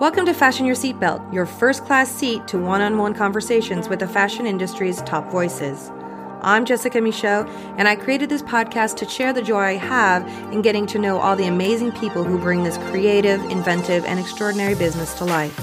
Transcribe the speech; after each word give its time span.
Welcome 0.00 0.26
to 0.26 0.32
Fashion 0.32 0.64
Your 0.64 0.76
Seatbelt, 0.76 1.34
your 1.34 1.44
first 1.44 1.84
class 1.84 2.08
seat 2.08 2.46
to 2.46 2.56
one 2.56 2.80
on 2.80 2.98
one 2.98 3.14
conversations 3.14 3.88
with 3.88 3.98
the 3.98 4.06
fashion 4.06 4.46
industry's 4.46 5.02
top 5.02 5.28
voices. 5.28 5.90
I'm 6.40 6.64
Jessica 6.64 7.00
Michault, 7.00 7.48
and 7.76 7.88
I 7.88 7.96
created 7.96 8.28
this 8.28 8.42
podcast 8.42 8.94
to 8.98 9.08
share 9.08 9.32
the 9.32 9.42
joy 9.42 9.58
I 9.58 9.72
have 9.72 10.24
in 10.52 10.62
getting 10.62 10.86
to 10.86 11.00
know 11.00 11.18
all 11.18 11.34
the 11.34 11.48
amazing 11.48 11.90
people 11.90 12.22
who 12.22 12.38
bring 12.38 12.62
this 12.62 12.78
creative, 12.92 13.42
inventive, 13.50 14.04
and 14.04 14.20
extraordinary 14.20 14.76
business 14.76 15.14
to 15.14 15.24
life. 15.24 15.58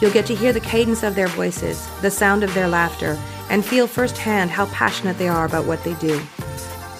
You'll 0.00 0.10
get 0.10 0.26
to 0.26 0.34
hear 0.34 0.52
the 0.52 0.58
cadence 0.58 1.04
of 1.04 1.14
their 1.14 1.28
voices, 1.28 1.88
the 2.00 2.10
sound 2.10 2.42
of 2.42 2.52
their 2.54 2.66
laughter, 2.66 3.16
and 3.50 3.64
feel 3.64 3.86
firsthand 3.86 4.50
how 4.50 4.66
passionate 4.66 5.16
they 5.16 5.28
are 5.28 5.44
about 5.44 5.64
what 5.64 5.84
they 5.84 5.94
do. 5.94 6.20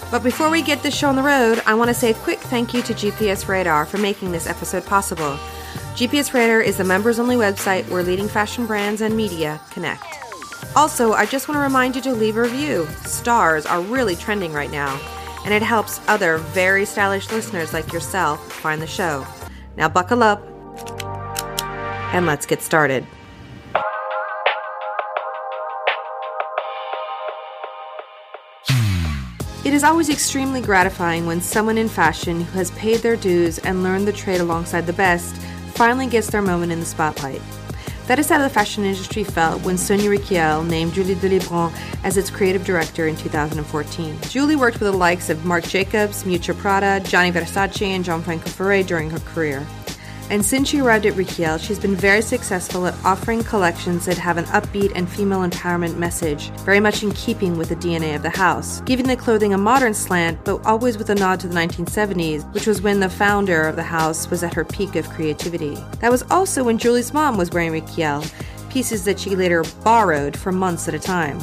But 0.08 0.22
before 0.22 0.50
we 0.50 0.62
get 0.62 0.84
this 0.84 0.96
show 0.96 1.08
on 1.08 1.16
the 1.16 1.22
road, 1.22 1.64
I 1.66 1.74
want 1.74 1.88
to 1.88 1.94
say 1.94 2.12
a 2.12 2.14
quick 2.14 2.38
thank 2.38 2.72
you 2.72 2.82
to 2.82 2.94
GPS 2.94 3.48
Radar 3.48 3.86
for 3.86 3.98
making 3.98 4.30
this 4.30 4.46
episode 4.46 4.86
possible. 4.86 5.36
GPS 5.94 6.34
Radar 6.34 6.60
is 6.60 6.76
the 6.76 6.82
members 6.82 7.20
only 7.20 7.36
website 7.36 7.88
where 7.88 8.02
leading 8.02 8.26
fashion 8.26 8.66
brands 8.66 9.00
and 9.00 9.16
media 9.16 9.60
connect. 9.70 10.04
Also, 10.74 11.12
I 11.12 11.24
just 11.24 11.46
want 11.46 11.54
to 11.54 11.62
remind 11.62 11.94
you 11.94 12.02
to 12.02 12.12
leave 12.12 12.36
a 12.36 12.42
review. 12.42 12.88
Stars 13.04 13.64
are 13.64 13.80
really 13.80 14.16
trending 14.16 14.52
right 14.52 14.72
now, 14.72 15.00
and 15.44 15.54
it 15.54 15.62
helps 15.62 16.00
other 16.08 16.38
very 16.38 16.84
stylish 16.84 17.30
listeners 17.30 17.72
like 17.72 17.92
yourself 17.92 18.52
find 18.54 18.82
the 18.82 18.88
show. 18.88 19.24
Now, 19.76 19.88
buckle 19.88 20.24
up 20.24 20.44
and 22.12 22.26
let's 22.26 22.44
get 22.44 22.60
started. 22.60 23.06
It 29.64 29.72
is 29.72 29.84
always 29.84 30.10
extremely 30.10 30.60
gratifying 30.60 31.24
when 31.24 31.40
someone 31.40 31.78
in 31.78 31.88
fashion 31.88 32.40
who 32.40 32.58
has 32.58 32.72
paid 32.72 32.98
their 32.98 33.16
dues 33.16 33.58
and 33.60 33.84
learned 33.84 34.08
the 34.08 34.12
trade 34.12 34.40
alongside 34.40 34.86
the 34.86 34.92
best 34.92 35.40
finally 35.74 36.06
gets 36.06 36.30
their 36.30 36.42
moment 36.42 36.72
in 36.72 36.80
the 36.80 36.86
spotlight. 36.86 37.42
That 38.06 38.18
is 38.18 38.28
how 38.28 38.38
the 38.38 38.50
fashion 38.50 38.84
industry 38.84 39.24
felt 39.24 39.62
when 39.62 39.78
Sonia 39.78 40.10
Rykiel 40.10 40.68
named 40.68 40.92
Julie 40.92 41.14
de 41.14 41.28
Libran 41.28 41.72
as 42.04 42.18
its 42.18 42.28
creative 42.28 42.64
director 42.64 43.08
in 43.08 43.16
2014. 43.16 44.20
Julie 44.28 44.56
worked 44.56 44.78
with 44.78 44.92
the 44.92 44.96
likes 44.96 45.30
of 45.30 45.44
Marc 45.46 45.64
Jacobs, 45.64 46.24
Miuccia 46.24 46.56
Prada, 46.56 47.00
Gianni 47.08 47.32
Versace, 47.32 47.86
and 47.86 48.04
Gianfranco 48.04 48.48
Ferré 48.50 48.86
during 48.86 49.08
her 49.08 49.20
career. 49.20 49.66
And 50.30 50.44
since 50.44 50.68
she 50.68 50.80
arrived 50.80 51.04
at 51.06 51.14
Rykiel, 51.14 51.60
she's 51.60 51.78
been 51.78 51.94
very 51.94 52.22
successful 52.22 52.86
at 52.86 53.04
offering 53.04 53.44
collections 53.44 54.06
that 54.06 54.16
have 54.16 54.38
an 54.38 54.46
upbeat 54.46 54.92
and 54.94 55.08
female 55.08 55.48
empowerment 55.48 55.96
message, 55.96 56.48
very 56.64 56.80
much 56.80 57.02
in 57.02 57.12
keeping 57.12 57.58
with 57.58 57.68
the 57.68 57.76
DNA 57.76 58.16
of 58.16 58.22
the 58.22 58.30
house, 58.30 58.80
giving 58.82 59.06
the 59.06 59.16
clothing 59.16 59.52
a 59.52 59.58
modern 59.58 59.92
slant, 59.92 60.42
but 60.44 60.64
always 60.64 60.96
with 60.96 61.10
a 61.10 61.14
nod 61.14 61.40
to 61.40 61.48
the 61.48 61.54
1970s, 61.54 62.52
which 62.54 62.66
was 62.66 62.80
when 62.80 63.00
the 63.00 63.08
founder 63.08 63.68
of 63.68 63.76
the 63.76 63.82
house 63.82 64.30
was 64.30 64.42
at 64.42 64.54
her 64.54 64.64
peak 64.64 64.96
of 64.96 65.08
creativity. 65.10 65.76
That 66.00 66.10
was 66.10 66.24
also 66.30 66.64
when 66.64 66.78
Julie's 66.78 67.12
mom 67.12 67.36
was 67.36 67.50
wearing 67.50 67.72
Rykiel, 67.72 68.32
pieces 68.70 69.04
that 69.04 69.20
she 69.20 69.36
later 69.36 69.62
borrowed 69.84 70.36
for 70.36 70.52
months 70.52 70.88
at 70.88 70.94
a 70.94 70.98
time. 70.98 71.38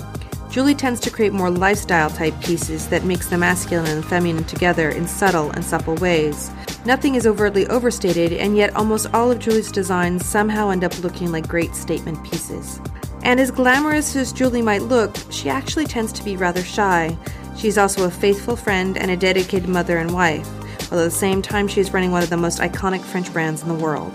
Julie 0.52 0.76
tends 0.76 1.00
to 1.00 1.10
create 1.10 1.32
more 1.32 1.50
lifestyle 1.50 2.10
type 2.10 2.38
pieces 2.42 2.90
that 2.90 3.06
mix 3.06 3.30
the 3.30 3.38
masculine 3.38 3.90
and 3.90 4.06
feminine 4.06 4.44
together 4.44 4.90
in 4.90 5.08
subtle 5.08 5.50
and 5.52 5.64
supple 5.64 5.96
ways. 5.96 6.52
Nothing 6.84 7.16
is 7.16 7.26
overtly 7.26 7.66
overstated, 7.68 8.34
and 8.34 8.58
yet 8.58 8.76
almost 8.76 9.08
all 9.14 9.32
of 9.32 9.40
Julie's 9.40 9.72
designs 9.72 10.26
somehow 10.26 10.70
end 10.70 10.84
up 10.84 11.02
looking 11.02 11.32
like 11.32 11.48
great 11.48 11.74
statement 11.74 12.22
pieces. 12.26 12.82
And 13.24 13.40
as 13.40 13.50
glamorous 13.50 14.14
as 14.18 14.34
Julie 14.34 14.62
might 14.62 14.82
look, 14.82 15.16
she 15.30 15.50
actually 15.50 15.86
tends 15.86 16.12
to 16.14 16.24
be 16.24 16.36
rather 16.36 16.64
shy. 16.64 17.18
She's 17.56 17.78
also 17.78 18.06
a 18.06 18.12
faithful 18.12 18.58
friend 18.58 18.98
and 18.98 19.10
a 19.10 19.16
dedicated 19.16 19.70
mother 19.70 20.00
and 20.00 20.14
wife, 20.14 20.48
while 20.92 21.00
at 21.00 21.06
the 21.06 21.12
same 21.12 21.42
time 21.42 21.70
she 21.70 21.80
is 21.80 21.94
running 21.94 22.12
one 22.12 22.24
of 22.24 22.30
the 22.30 22.36
most 22.36 22.60
iconic 22.60 23.02
French 23.02 23.32
brands 23.32 23.62
in 23.62 23.70
the 23.70 23.74
world. 23.74 24.14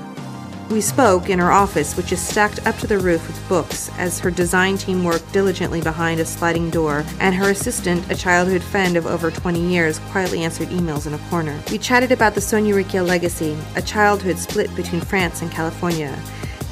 We 0.69 0.81
spoke 0.81 1.31
in 1.31 1.39
her 1.39 1.53
office, 1.53 1.97
which 1.97 2.11
is 2.11 2.21
stacked 2.21 2.67
up 2.67 2.77
to 2.79 2.89
the 2.89 2.99
roof 2.99 3.25
with 3.29 3.49
books, 3.49 3.89
as 3.99 4.19
her 4.19 4.33
design 4.33 4.77
team 4.77 5.05
worked 5.05 5.33
diligently 5.33 5.81
behind 5.81 6.19
a 6.19 6.25
sliding 6.25 6.71
door, 6.71 7.05
and 7.21 7.37
her 7.37 7.51
assistant, 7.51 8.11
a 8.11 8.17
childhood 8.17 8.65
friend 8.65 8.97
of 8.97 9.07
over 9.07 9.31
20 9.31 9.61
years, 9.61 10.01
quietly 10.11 10.43
answered 10.43 10.69
emails 10.71 11.07
in 11.07 11.15
a 11.15 11.31
corner. 11.31 11.57
We 11.71 11.79
chatted 11.79 12.11
about 12.11 12.35
the 12.35 12.41
Sonia 12.41 12.75
Rykiel 12.75 13.07
legacy, 13.07 13.57
a 13.77 13.83
childhood 13.83 14.39
split 14.39 14.75
between 14.75 15.03
France 15.03 15.41
and 15.41 15.53
California, 15.53 16.21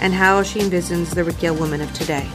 and 0.00 0.12
how 0.12 0.42
she 0.42 0.58
envisions 0.58 1.14
the 1.14 1.22
Rykiel 1.22 1.56
woman 1.56 1.80
of 1.80 1.92
today. 1.94 2.28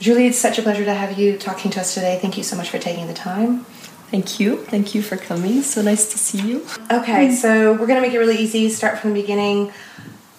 Julie, 0.00 0.26
it's 0.26 0.38
such 0.38 0.58
a 0.58 0.62
pleasure 0.62 0.84
to 0.84 0.92
have 0.92 1.18
you 1.18 1.38
talking 1.38 1.70
to 1.70 1.80
us 1.80 1.94
today. 1.94 2.18
Thank 2.20 2.36
you 2.36 2.42
so 2.42 2.56
much 2.56 2.68
for 2.68 2.78
taking 2.78 3.06
the 3.06 3.14
time. 3.14 3.64
Thank 4.12 4.38
you. 4.38 4.58
Thank 4.58 4.94
you 4.94 5.00
for 5.00 5.16
coming. 5.16 5.62
So 5.62 5.80
nice 5.80 6.12
to 6.12 6.18
see 6.18 6.46
you. 6.46 6.66
Okay, 6.90 7.34
so 7.34 7.72
we're 7.72 7.86
going 7.86 7.96
to 7.96 8.02
make 8.02 8.12
it 8.12 8.18
really 8.18 8.36
easy. 8.36 8.68
Start 8.68 8.98
from 8.98 9.14
the 9.14 9.20
beginning. 9.22 9.72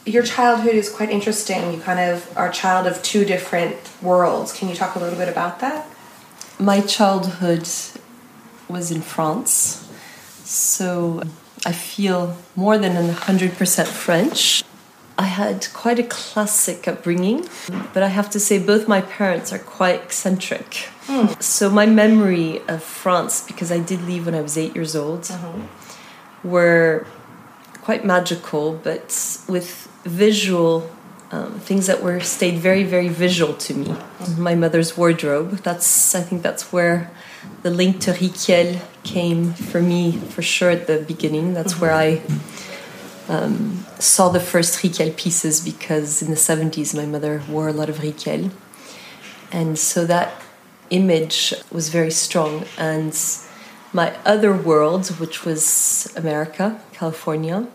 Your 0.05 0.21
childhood 0.21 0.75
is 0.75 0.91
quite 0.91 1.09
interesting. 1.09 1.73
You 1.73 1.79
kind 1.79 1.99
of 1.99 2.37
are 2.37 2.49
a 2.49 2.53
child 2.53 2.85
of 2.85 3.01
two 3.01 3.25
different 3.25 3.75
worlds. 3.99 4.53
Can 4.53 4.69
you 4.69 4.75
talk 4.75 4.93
a 4.95 4.99
little 4.99 5.17
bit 5.17 5.27
about 5.27 5.59
that? 5.61 5.87
My 6.59 6.81
childhood 6.81 7.67
was 8.69 8.91
in 8.91 9.01
France. 9.01 9.89
So 10.43 11.23
I 11.65 11.71
feel 11.71 12.37
more 12.55 12.77
than 12.77 12.93
100% 13.11 13.87
French. 13.87 14.63
I 15.17 15.25
had 15.25 15.67
quite 15.73 15.99
a 15.99 16.03
classic 16.03 16.87
upbringing, 16.87 17.47
but 17.93 18.01
I 18.01 18.07
have 18.07 18.29
to 18.31 18.39
say 18.39 18.57
both 18.57 18.87
my 18.87 19.01
parents 19.01 19.53
are 19.53 19.59
quite 19.59 20.01
eccentric. 20.01 20.89
Mm. 21.05 21.41
So 21.41 21.69
my 21.69 21.85
memory 21.85 22.61
of 22.67 22.83
France, 22.83 23.45
because 23.45 23.71
I 23.71 23.79
did 23.79 24.01
leave 24.03 24.25
when 24.25 24.33
I 24.33 24.41
was 24.41 24.57
eight 24.57 24.75
years 24.75 24.95
old, 24.95 25.21
mm-hmm. 25.21 26.49
were 26.49 27.05
quite 27.81 28.05
magical, 28.05 28.79
but 28.83 29.05
with 29.47 29.87
visual 30.03 30.89
um, 31.31 31.59
things 31.59 31.87
that 31.87 32.03
were 32.03 32.19
stayed 32.19 32.59
very, 32.59 32.83
very 32.83 33.09
visual 33.09 33.53
to 33.55 33.73
me. 33.73 33.85
Mm-hmm. 33.87 34.41
My 34.41 34.55
mother's 34.55 34.95
wardrobe. 34.95 35.63
That's 35.63 36.15
I 36.15 36.21
think 36.21 36.43
that's 36.43 36.71
where 36.71 37.11
the 37.63 37.71
link 37.71 37.99
to 38.01 38.11
Rykiel 38.11 38.79
came 39.03 39.53
for 39.53 39.81
me 39.81 40.11
for 40.11 40.41
sure 40.41 40.69
at 40.69 40.87
the 40.87 40.99
beginning. 40.99 41.53
That's 41.53 41.73
mm-hmm. 41.73 41.81
where 41.81 41.93
I 41.93 42.21
um, 43.27 43.85
saw 43.99 44.29
the 44.29 44.39
first 44.39 44.79
Rykiel 44.79 45.15
pieces 45.15 45.61
because 45.63 46.21
in 46.21 46.29
the 46.29 46.35
70s 46.35 46.95
my 46.95 47.05
mother 47.05 47.41
wore 47.49 47.67
a 47.67 47.73
lot 47.73 47.89
of 47.89 47.97
Rykiel. 47.97 48.51
And 49.51 49.77
so 49.77 50.05
that 50.05 50.41
image 50.89 51.53
was 51.71 51.89
very 51.89 52.11
strong. 52.11 52.65
And 52.77 53.17
my 53.93 54.15
other 54.25 54.55
world, 54.55 55.07
which 55.19 55.45
was 55.45 56.11
America, 56.15 56.81
California, 56.93 57.67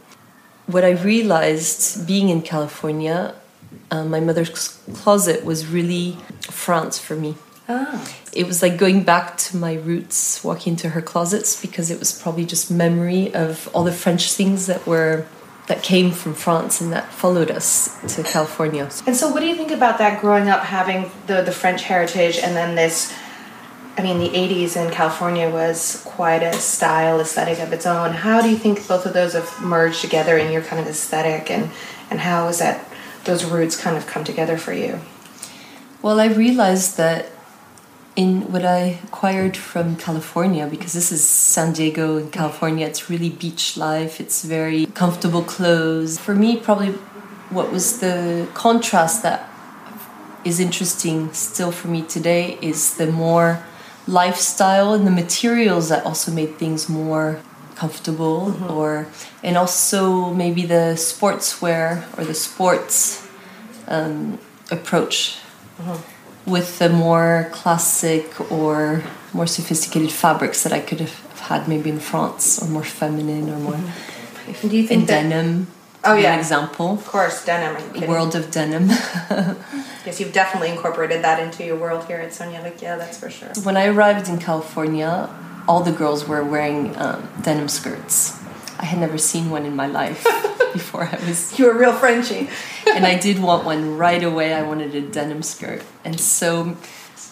what 0.66 0.84
I 0.84 0.90
realized 0.90 2.06
being 2.06 2.28
in 2.28 2.42
California, 2.42 3.34
uh, 3.90 4.04
my 4.04 4.20
mother's 4.20 4.50
closet 4.94 5.44
was 5.44 5.66
really 5.66 6.18
France 6.42 6.98
for 6.98 7.16
me. 7.16 7.36
Ah. 7.68 8.06
It 8.32 8.46
was 8.46 8.62
like 8.62 8.78
going 8.78 9.02
back 9.02 9.36
to 9.38 9.56
my 9.56 9.74
roots, 9.74 10.42
walking 10.42 10.76
to 10.76 10.90
her 10.90 11.02
closets 11.02 11.60
because 11.60 11.90
it 11.90 11.98
was 11.98 12.18
probably 12.20 12.46
just 12.46 12.70
memory 12.70 13.32
of 13.34 13.68
all 13.74 13.84
the 13.84 13.92
French 13.92 14.32
things 14.32 14.66
that 14.66 14.86
were 14.86 15.26
that 15.68 15.82
came 15.82 16.10
from 16.10 16.34
France 16.34 16.80
and 16.80 16.92
that 16.92 17.12
followed 17.12 17.50
us 17.50 17.96
to 18.14 18.22
California. 18.22 18.90
And 19.06 19.14
so, 19.14 19.30
what 19.30 19.40
do 19.40 19.46
you 19.46 19.54
think 19.54 19.70
about 19.70 19.98
that 19.98 20.20
growing 20.20 20.48
up 20.48 20.62
having 20.62 21.10
the, 21.26 21.42
the 21.42 21.52
French 21.52 21.82
heritage 21.82 22.38
and 22.38 22.56
then 22.56 22.74
this? 22.74 23.14
I 23.96 24.02
mean, 24.02 24.20
the 24.20 24.28
80s 24.28 24.76
in 24.76 24.92
California 24.92 25.50
was 25.50 26.02
quite 26.04 26.44
a 26.44 26.52
style 26.52 27.20
aesthetic 27.20 27.58
of 27.58 27.72
its 27.72 27.84
own. 27.84 28.12
How 28.12 28.40
do 28.40 28.48
you 28.48 28.56
think 28.56 28.86
both 28.86 29.04
of 29.06 29.12
those 29.12 29.32
have 29.32 29.60
merged 29.60 30.00
together 30.00 30.38
in 30.38 30.52
your 30.52 30.62
kind 30.62 30.80
of 30.80 30.86
aesthetic, 30.86 31.50
and, 31.50 31.70
and 32.08 32.20
how 32.20 32.46
is 32.46 32.60
that 32.60 32.88
those 33.24 33.44
roots 33.44 33.76
kind 33.76 33.96
of 33.96 34.06
come 34.06 34.22
together 34.22 34.56
for 34.56 34.72
you? 34.72 35.00
Well, 36.00 36.20
I 36.20 36.26
realized 36.26 36.96
that 36.96 37.26
in 38.18 38.50
what 38.50 38.64
I 38.64 38.98
acquired 39.04 39.56
from 39.56 39.94
California, 39.94 40.66
because 40.66 40.92
this 40.92 41.12
is 41.12 41.22
San 41.22 41.72
Diego 41.72 42.16
in 42.16 42.30
California, 42.32 42.84
it's 42.84 43.08
really 43.08 43.30
beach 43.30 43.76
life, 43.76 44.20
it's 44.20 44.42
very 44.42 44.86
comfortable 44.86 45.44
clothes. 45.44 46.18
For 46.18 46.34
me, 46.34 46.56
probably 46.56 46.94
what 47.56 47.70
was 47.70 48.00
the 48.00 48.48
contrast 48.54 49.22
that 49.22 49.48
is 50.44 50.58
interesting 50.58 51.32
still 51.32 51.70
for 51.70 51.86
me 51.86 52.02
today 52.02 52.58
is 52.60 52.96
the 52.96 53.06
more 53.06 53.62
lifestyle 54.08 54.94
and 54.94 55.06
the 55.06 55.12
materials 55.12 55.88
that 55.90 56.04
also 56.04 56.32
made 56.32 56.58
things 56.58 56.88
more 56.88 57.40
comfortable 57.76 58.46
mm-hmm. 58.46 58.72
or 58.72 59.06
and 59.44 59.56
also 59.56 60.34
maybe 60.34 60.64
the 60.66 60.96
sportswear 60.96 62.02
or 62.18 62.24
the 62.24 62.34
sports 62.34 63.28
um, 63.86 64.40
approach 64.72 65.38
mm-hmm 65.80 66.17
with 66.48 66.78
the 66.78 66.88
more 66.88 67.48
classic 67.52 68.40
or 68.50 69.02
more 69.32 69.46
sophisticated 69.46 70.10
fabrics 70.10 70.62
that 70.64 70.72
I 70.72 70.80
could 70.80 71.00
have 71.00 71.18
had 71.40 71.68
maybe 71.68 71.90
in 71.90 72.00
France, 72.00 72.62
or 72.62 72.68
more 72.68 72.84
feminine, 72.84 73.48
or 73.50 73.58
more 73.58 73.74
mm-hmm. 73.74 74.68
Do 74.68 74.76
you 74.76 74.86
think 74.86 75.00
in 75.02 75.06
that, 75.06 75.22
denim. 75.28 75.66
Oh 76.04 76.14
yeah, 76.14 76.32
an 76.32 76.38
example. 76.38 76.92
Of 76.92 77.06
course, 77.06 77.44
denim. 77.44 78.08
World 78.08 78.34
of 78.34 78.50
denim. 78.50 78.88
yes, 80.06 80.20
you've 80.20 80.32
definitely 80.32 80.70
incorporated 80.70 81.22
that 81.22 81.38
into 81.42 81.64
your 81.64 81.76
world 81.76 82.06
here 82.06 82.18
at 82.18 82.32
Sonia. 82.32 82.72
Yeah, 82.80 82.96
that's 82.96 83.18
for 83.18 83.28
sure. 83.28 83.50
When 83.62 83.76
I 83.76 83.86
arrived 83.86 84.28
in 84.28 84.38
California, 84.38 85.28
all 85.68 85.82
the 85.82 85.92
girls 85.92 86.26
were 86.26 86.42
wearing 86.42 86.96
um, 86.96 87.28
denim 87.42 87.68
skirts. 87.68 88.37
I 88.78 88.84
had 88.84 88.98
never 89.00 89.18
seen 89.18 89.50
one 89.50 89.66
in 89.66 89.74
my 89.74 89.86
life 89.86 90.24
before 90.72 91.04
I 91.04 91.16
was. 91.26 91.58
You 91.58 91.66
were 91.66 91.72
a 91.72 91.78
real 91.78 91.92
Frenchie. 91.92 92.48
and 92.86 93.06
I 93.06 93.18
did 93.18 93.40
want 93.40 93.64
one 93.64 93.96
right 93.96 94.22
away. 94.22 94.54
I 94.54 94.62
wanted 94.62 94.94
a 94.94 95.00
denim 95.00 95.42
skirt. 95.42 95.82
And 96.04 96.20
so 96.20 96.76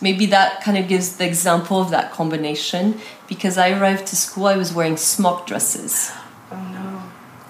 maybe 0.00 0.26
that 0.26 0.62
kind 0.62 0.76
of 0.76 0.88
gives 0.88 1.16
the 1.16 1.26
example 1.26 1.80
of 1.80 1.90
that 1.90 2.12
combination 2.12 3.00
because 3.28 3.56
I 3.58 3.70
arrived 3.78 4.06
to 4.08 4.16
school, 4.16 4.46
I 4.46 4.56
was 4.56 4.72
wearing 4.72 4.96
smock 4.96 5.46
dresses. 5.46 6.10
Oh 6.50 6.56
no. 6.56 7.02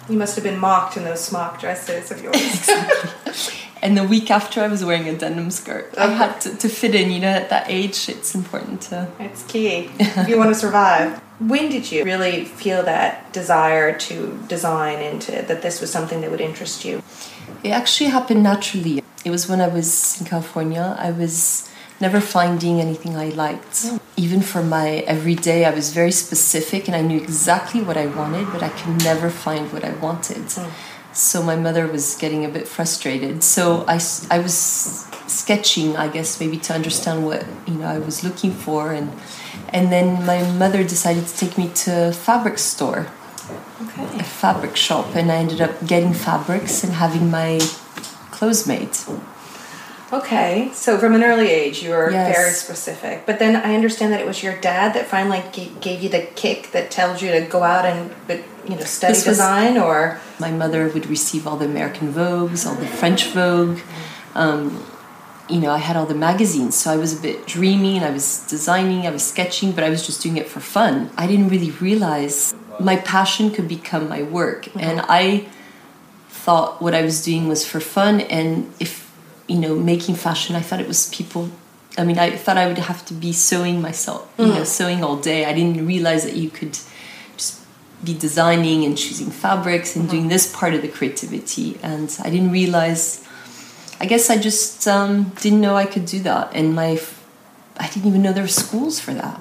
You 0.08 0.18
must 0.18 0.36
have 0.36 0.44
been 0.44 0.58
mocked 0.58 0.96
in 0.96 1.04
those 1.04 1.24
smock 1.24 1.58
dresses 1.58 2.10
of 2.10 2.22
yours. 2.22 2.70
And 3.86 3.96
the 3.96 4.02
week 4.02 4.32
after, 4.32 4.60
I 4.62 4.66
was 4.66 4.84
wearing 4.84 5.08
a 5.08 5.16
denim 5.16 5.52
skirt. 5.52 5.94
I 5.96 6.08
had 6.08 6.40
to, 6.40 6.56
to 6.56 6.68
fit 6.68 6.92
in, 6.92 7.12
you 7.12 7.20
know, 7.20 7.28
at 7.28 7.50
that 7.50 7.66
age, 7.68 8.08
it's 8.08 8.34
important 8.34 8.80
to. 8.88 9.06
It's 9.20 9.44
key 9.44 9.88
if 10.00 10.28
you 10.28 10.36
want 10.36 10.50
to 10.50 10.56
survive. 10.56 11.20
When 11.38 11.68
did 11.68 11.92
you 11.92 12.02
really 12.02 12.46
feel 12.46 12.82
that 12.82 13.32
desire 13.32 13.96
to 13.96 14.42
design 14.48 14.98
into 14.98 15.30
that 15.30 15.62
this 15.62 15.80
was 15.80 15.92
something 15.92 16.20
that 16.22 16.32
would 16.32 16.40
interest 16.40 16.84
you? 16.84 17.00
It 17.62 17.70
actually 17.70 18.10
happened 18.10 18.42
naturally. 18.42 19.04
It 19.24 19.30
was 19.30 19.48
when 19.48 19.60
I 19.60 19.68
was 19.68 20.20
in 20.20 20.26
California. 20.26 20.96
I 20.98 21.12
was 21.12 21.70
never 22.00 22.20
finding 22.20 22.80
anything 22.80 23.14
I 23.16 23.28
liked. 23.28 23.82
Oh. 23.84 24.00
Even 24.16 24.40
for 24.42 24.64
my 24.64 25.04
everyday, 25.14 25.64
I 25.64 25.70
was 25.70 25.92
very 25.92 26.10
specific 26.10 26.88
and 26.88 26.96
I 26.96 27.02
knew 27.02 27.18
exactly 27.18 27.82
what 27.82 27.96
I 27.96 28.06
wanted, 28.06 28.50
but 28.50 28.64
I 28.64 28.68
could 28.70 29.04
never 29.04 29.30
find 29.30 29.72
what 29.72 29.84
I 29.84 29.92
wanted. 29.92 30.50
Hmm. 30.50 30.70
So 31.16 31.42
my 31.42 31.56
mother 31.56 31.86
was 31.86 32.14
getting 32.16 32.44
a 32.44 32.48
bit 32.48 32.68
frustrated. 32.68 33.42
So 33.42 33.84
I, 33.88 33.98
I 34.30 34.38
was 34.38 34.54
sketching, 35.26 35.96
I 35.96 36.08
guess, 36.08 36.38
maybe 36.38 36.58
to 36.58 36.74
understand 36.74 37.24
what 37.24 37.46
you 37.66 37.74
know 37.74 37.86
I 37.86 37.98
was 37.98 38.22
looking 38.22 38.52
for, 38.52 38.92
and 38.92 39.10
and 39.70 39.90
then 39.90 40.24
my 40.26 40.42
mother 40.52 40.84
decided 40.84 41.26
to 41.26 41.36
take 41.36 41.56
me 41.56 41.70
to 41.84 42.08
a 42.08 42.12
fabric 42.12 42.58
store 42.58 43.08
Okay. 43.82 44.18
a 44.18 44.24
fabric 44.24 44.74
shop 44.74 45.14
and 45.14 45.30
I 45.30 45.36
ended 45.36 45.60
up 45.60 45.86
getting 45.86 46.12
fabrics 46.14 46.82
and 46.82 46.94
having 46.94 47.30
my 47.30 47.60
clothes 48.30 48.66
made. 48.66 48.90
Okay, 50.12 50.70
so 50.72 50.98
from 50.98 51.14
an 51.16 51.24
early 51.24 51.48
age, 51.50 51.82
you 51.82 51.90
were 51.90 52.10
Yes. 52.12 52.36
very 52.36 52.50
specific. 52.52 53.26
But 53.26 53.40
then 53.40 53.56
I 53.56 53.74
understand 53.74 54.12
that 54.12 54.20
it 54.20 54.26
was 54.26 54.40
your 54.42 54.54
dad 54.54 54.94
that 54.94 55.08
finally 55.08 55.42
g- 55.52 55.72
gave 55.80 56.00
you 56.00 56.08
the 56.08 56.20
kick 56.36 56.70
that 56.72 56.92
tells 56.92 57.20
you 57.22 57.32
to 57.32 57.40
go 57.40 57.64
out 57.64 57.84
and, 57.84 58.10
but, 58.28 58.38
you 58.68 58.76
know, 58.76 58.84
study 58.84 59.14
This 59.14 59.26
was- 59.26 59.36
design, 59.38 59.76
or 59.76 60.20
My 60.38 60.50
mother 60.52 60.88
would 60.94 61.08
receive 61.10 61.46
all 61.46 61.56
the 61.56 61.64
American 61.64 62.12
Vogues, 62.12 62.66
all 62.66 62.74
the 62.74 62.86
French 62.86 63.26
Vogue. 63.30 63.78
Um, 64.34 64.84
you 65.48 65.58
know, 65.60 65.70
I 65.70 65.78
had 65.78 65.96
all 65.96 66.06
the 66.06 66.14
magazines, 66.14 66.76
so 66.76 66.92
I 66.92 66.96
was 66.96 67.12
a 67.12 67.16
bit 67.16 67.46
dreamy 67.46 67.96
and 67.96 68.04
I 68.04 68.10
was 68.10 68.40
designing, 68.48 69.06
I 69.06 69.10
was 69.10 69.24
sketching, 69.24 69.72
but 69.72 69.82
I 69.82 69.88
was 69.90 70.04
just 70.06 70.22
doing 70.22 70.36
it 70.36 70.46
for 70.48 70.60
fun. 70.60 71.10
I 71.16 71.26
didn't 71.26 71.48
really 71.48 71.70
realize 71.80 72.54
my 72.78 72.96
passion 72.96 73.50
could 73.50 73.66
become 73.66 74.08
my 74.08 74.22
work, 74.22 74.68
and 74.78 75.00
I 75.08 75.46
thought 76.30 76.80
what 76.82 76.94
I 76.94 77.02
was 77.02 77.24
doing 77.24 77.48
was 77.48 77.64
for 77.66 77.80
fun, 77.80 78.20
and 78.20 78.70
if 78.78 79.05
you 79.48 79.58
know, 79.58 79.76
making 79.76 80.16
fashion, 80.16 80.56
I 80.56 80.60
thought 80.60 80.80
it 80.80 80.88
was 80.88 81.08
people. 81.10 81.50
I 81.98 82.04
mean, 82.04 82.18
I 82.18 82.36
thought 82.36 82.56
I 82.56 82.66
would 82.66 82.78
have 82.78 83.04
to 83.06 83.14
be 83.14 83.32
sewing 83.32 83.80
myself, 83.80 84.30
you 84.38 84.46
know, 84.46 84.64
sewing 84.64 85.02
all 85.02 85.16
day. 85.16 85.46
I 85.46 85.52
didn't 85.52 85.86
realize 85.86 86.24
that 86.24 86.36
you 86.36 86.50
could 86.50 86.78
just 87.36 87.64
be 88.04 88.12
designing 88.12 88.84
and 88.84 88.98
choosing 88.98 89.30
fabrics 89.30 89.96
and 89.96 90.08
doing 90.08 90.28
this 90.28 90.54
part 90.54 90.74
of 90.74 90.82
the 90.82 90.88
creativity. 90.88 91.78
And 91.82 92.14
I 92.22 92.28
didn't 92.30 92.52
realize. 92.52 93.26
I 93.98 94.04
guess 94.04 94.28
I 94.28 94.36
just 94.36 94.86
um, 94.86 95.32
didn't 95.40 95.62
know 95.62 95.74
I 95.74 95.86
could 95.86 96.04
do 96.04 96.20
that, 96.20 96.54
and 96.54 96.74
my 96.74 97.00
I 97.78 97.88
didn't 97.88 98.06
even 98.06 98.22
know 98.22 98.32
there 98.32 98.42
were 98.42 98.48
schools 98.48 99.00
for 99.00 99.14
that. 99.14 99.40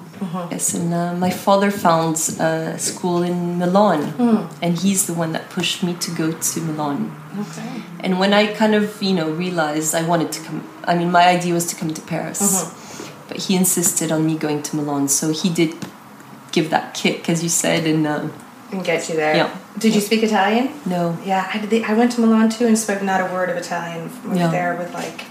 Yes, 0.50 0.74
and 0.74 0.92
uh, 0.94 1.14
my 1.14 1.30
father 1.30 1.70
found 1.70 2.16
a 2.40 2.78
school 2.78 3.22
in 3.22 3.58
Milan, 3.58 4.00
and 4.62 4.78
he's 4.78 5.06
the 5.06 5.14
one 5.14 5.32
that 5.32 5.50
pushed 5.50 5.82
me 5.82 5.94
to 5.94 6.10
go 6.10 6.32
to 6.32 6.60
Milan. 6.60 7.12
okay, 7.40 7.82
And 8.00 8.18
when 8.18 8.32
I 8.32 8.46
kind 8.54 8.74
of, 8.74 9.02
you 9.02 9.14
know, 9.14 9.30
realized 9.30 9.94
I 9.94 10.02
wanted 10.06 10.32
to 10.32 10.40
come, 10.42 10.66
I 10.84 10.94
mean, 10.96 11.10
my 11.10 11.26
idea 11.28 11.52
was 11.54 11.66
to 11.66 11.76
come 11.76 11.92
to 11.94 12.02
Paris, 12.02 12.40
but 13.28 13.36
he 13.38 13.56
insisted 13.56 14.10
on 14.12 14.24
me 14.26 14.36
going 14.36 14.62
to 14.62 14.76
Milan. 14.76 15.08
So 15.08 15.32
he 15.32 15.48
did 15.50 15.74
give 16.52 16.70
that 16.70 16.94
kick, 16.94 17.28
as 17.28 17.42
you 17.42 17.48
said, 17.48 17.86
and 17.86 18.06
uh, 18.06 18.28
and 18.72 18.84
get 18.84 19.08
you 19.08 19.16
there. 19.16 19.36
Yeah. 19.36 19.50
Did 19.78 19.94
you 19.94 20.00
speak 20.00 20.22
Italian? 20.22 20.70
no, 20.86 21.16
Yeah, 21.24 21.50
I 21.52 21.58
did. 21.58 21.68
The, 21.70 21.84
I 21.84 21.92
went 21.92 22.12
to 22.12 22.20
Milan 22.22 22.48
too 22.48 22.66
and 22.66 22.78
spoke 22.78 23.02
not 23.02 23.20
a 23.20 23.26
word 23.32 23.48
of 23.50 23.56
Italian. 23.56 24.10
Was 24.28 24.38
Yeah. 24.38 24.50
there 24.50 24.74
with 24.76 24.92
like 24.94 25.24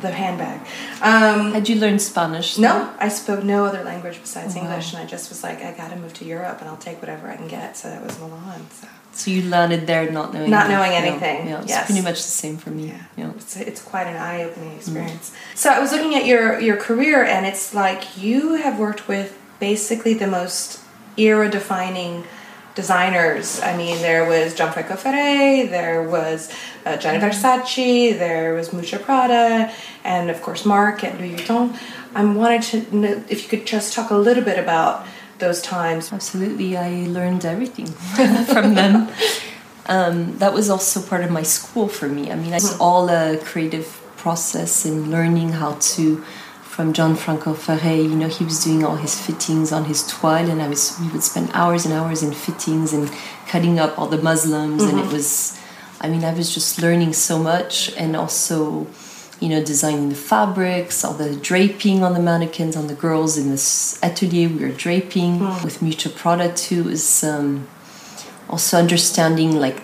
the 0.00 0.10
handbag. 0.10 0.60
Um, 1.02 1.52
had 1.52 1.68
you 1.68 1.76
learned 1.76 2.00
Spanish? 2.00 2.56
no, 2.58 2.92
I 2.98 3.08
spoke 3.08 3.42
no 3.44 3.64
other 3.64 3.82
language 3.84 4.20
besides 4.20 4.54
Oh, 4.54 4.58
wow. 4.60 4.64
English, 4.66 4.92
and 4.94 5.02
I 5.02 5.06
just 5.06 5.28
was 5.28 5.42
like, 5.42 5.62
I 5.62 5.72
got 5.72 5.90
to 5.90 5.96
move 5.96 6.14
to 6.14 6.24
Europe, 6.24 6.58
and 6.60 6.68
I'll 6.68 6.76
take 6.76 7.00
whatever 7.02 7.28
I 7.28 7.36
can 7.36 7.48
get. 7.48 7.76
So 7.76 7.88
that 7.90 8.02
was 8.04 8.18
Milan. 8.18 8.66
So. 8.80 8.86
So 9.12 9.30
you 9.32 9.42
landed 9.48 9.86
there 9.88 10.08
not 10.12 10.32
knowing 10.32 10.50
Not 10.50 10.68
knowing 10.70 10.92
Yeah, 10.92 10.98
anything, 10.98 11.48
Yeah, 11.48 11.60
it's 11.62 11.68
yes. 11.70 11.86
pretty 11.86 12.02
much 12.02 12.16
the 12.22 12.30
same 12.44 12.56
for 12.56 12.70
me. 12.70 12.88
Yeah. 12.88 13.02
Yeah. 13.16 13.30
It's, 13.36 13.56
it's 13.56 13.82
quite 13.82 14.06
an 14.06 14.16
eye-opening 14.16 14.70
Mm. 14.72 14.76
experience. 14.76 15.32
So 15.56 15.70
I 15.70 15.80
was 15.80 15.90
looking 15.90 16.14
at 16.14 16.24
your 16.26 16.60
your 16.60 16.76
career, 16.76 17.24
and 17.24 17.44
it's 17.44 17.74
like 17.74 18.16
you 18.16 18.54
have 18.54 18.78
worked 18.78 19.08
with 19.08 19.36
basically 19.58 20.14
the 20.14 20.28
most 20.28 20.78
era-defining 21.16 22.24
designers. 22.78 23.60
I 23.60 23.76
mean, 23.76 23.96
there 24.08 24.24
was 24.24 24.54
Gianfranco 24.54 24.96
Ferré, 25.02 25.68
there 25.68 26.00
was 26.00 26.40
uh, 26.86 26.96
Gianni 26.96 27.18
Versace, 27.18 28.16
there 28.16 28.54
was 28.54 28.68
Miuccia 28.68 29.02
Prada, 29.02 29.72
and 30.04 30.30
of 30.30 30.40
course 30.42 30.64
Marc 30.64 31.02
at 31.02 31.18
Louis 31.18 31.34
Vuitton. 31.34 31.76
I 32.14 32.22
wanted 32.24 32.62
to 32.70 32.96
know 32.96 33.24
if 33.28 33.42
you 33.42 33.48
could 33.48 33.66
just 33.66 33.94
talk 33.94 34.10
a 34.10 34.20
little 34.26 34.44
bit 34.44 34.60
about 34.60 35.04
those 35.40 35.60
times. 35.60 36.12
Absolutely, 36.12 36.76
I 36.76 36.90
learned 37.18 37.44
everything 37.44 37.86
from 38.52 38.74
them. 38.74 38.94
Um, 39.86 40.38
that 40.38 40.52
was 40.54 40.70
also 40.70 41.02
part 41.02 41.24
of 41.24 41.32
my 41.32 41.42
school 41.42 41.88
for 41.88 42.08
me. 42.08 42.30
I 42.30 42.36
mean, 42.36 42.52
it's 42.52 42.78
all 42.78 43.08
a 43.08 43.38
creative 43.38 43.88
process 44.16 44.86
in 44.86 45.10
learning 45.10 45.48
how 45.60 45.72
to. 45.96 46.24
From 46.78 46.92
Gianfranco 46.92 47.56
Ferré, 47.56 48.04
you 48.04 48.14
know, 48.14 48.28
he 48.28 48.44
was 48.44 48.62
doing 48.62 48.84
all 48.84 48.94
his 48.94 49.20
fittings 49.20 49.72
on 49.72 49.86
his 49.86 50.06
toile, 50.06 50.48
and 50.48 50.62
I 50.62 50.68
was 50.68 50.96
we 51.00 51.08
would 51.08 51.24
spend 51.24 51.50
hours 51.52 51.84
and 51.84 51.92
hours 51.92 52.22
in 52.22 52.32
fittings 52.32 52.92
and 52.92 53.10
cutting 53.48 53.80
up 53.80 53.98
all 53.98 54.06
the 54.06 54.22
muslins, 54.22 54.84
and 54.84 55.00
it 55.00 55.12
was, 55.12 55.58
I 56.00 56.08
mean, 56.08 56.22
I 56.22 56.32
was 56.32 56.54
just 56.54 56.80
learning 56.80 57.14
so 57.14 57.36
much, 57.36 57.92
and 57.96 58.14
also, 58.14 58.86
you 59.40 59.48
know, 59.48 59.60
designing 59.60 60.08
the 60.08 60.14
fabrics, 60.14 61.04
all 61.04 61.14
the 61.14 61.34
draping 61.34 62.04
on 62.04 62.14
the 62.14 62.20
mannequins, 62.20 62.76
on 62.76 62.86
the 62.86 62.94
girls 62.94 63.36
in 63.36 63.50
this 63.50 63.98
atelier 64.00 64.48
we 64.48 64.60
were 64.64 64.70
draping 64.70 65.40
with 65.64 65.80
Miuccia 65.80 66.14
Prada 66.14 66.52
too. 66.54 66.82
It 66.82 66.90
was 66.90 67.24
um, 67.24 67.66
also 68.48 68.78
understanding 68.78 69.56
like 69.56 69.82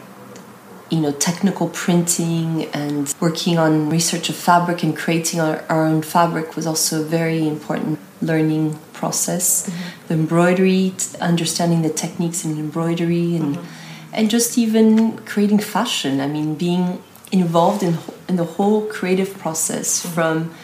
you 0.91 1.01
know 1.01 1.13
technical 1.13 1.69
printing 1.69 2.65
and 2.67 3.15
working 3.21 3.59
on 3.59 3.89
research 3.89 4.29
of 4.29 4.37
fabric 4.37 4.83
and 4.83 4.97
creating 4.97 5.41
our, 5.41 5.65
our 5.69 5.85
own 5.87 6.03
fabric 6.03 6.57
was 6.57 6.67
also 6.67 7.01
a 7.01 7.05
very 7.05 7.47
important 7.49 7.99
learning 8.21 8.79
process. 8.93 9.69
Mm-hmm. 9.69 10.07
The 10.09 10.15
embroidery 10.15 10.95
t- 10.97 11.19
understanding 11.19 11.83
the 11.83 11.91
techniques 11.91 12.45
in 12.45 12.59
embroidery 12.59 13.37
and 13.37 13.57
mm-hmm. 13.57 14.15
and 14.15 14.31
just 14.31 14.59
even 14.59 15.19
creating 15.19 15.59
fashion. 15.59 16.21
I 16.21 16.27
mean 16.27 16.55
being 16.55 17.03
involved 17.33 17.83
in 17.83 17.99
in 18.29 18.37
the 18.37 18.45
whole 18.45 18.87
creative 18.87 19.39
process 19.39 20.03
mm-hmm. 20.03 20.15
from 20.15 20.55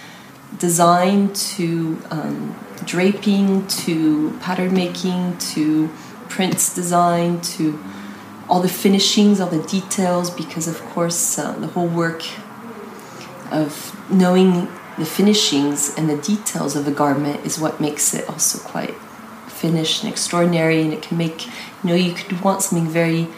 design 0.59 1.33
to 1.33 2.03
um, 2.11 2.57
draping 2.85 3.67
to 3.69 4.37
pattern 4.41 4.75
making 4.75 5.39
to 5.39 5.89
prints 6.29 6.75
design 6.75 7.41
to 7.41 7.79
all 8.51 8.61
the 8.61 8.69
finishings, 8.69 9.41
all 9.41 9.49
the 9.49 9.63
details, 9.63 10.29
because 10.31 10.67
of 10.67 10.81
course 10.93 11.39
uh, 11.39 11.53
the 11.53 11.69
whole 11.69 11.87
work 11.87 12.23
of 13.51 13.97
knowing 14.11 14.69
the 14.99 15.07
finishings 15.07 15.95
and 15.97 16.11
the 16.11 16.17
details 16.17 16.77
of 16.77 16.87
a 16.87 16.91
garment 16.91 17.45
is 17.47 17.59
what 17.59 17.81
makes 17.81 18.13
it 18.13 18.29
also 18.29 18.59
quite 18.69 18.95
finished 19.47 20.03
and 20.03 20.13
extraordinary. 20.13 20.83
And 20.83 20.93
it 20.93 21.03
can 21.03 21.17
make, 21.17 21.47
you 21.47 21.85
know, 21.85 21.95
you 21.95 22.13
could 22.13 22.43
want 22.43 22.63
something 22.63 22.89
very 22.89 23.29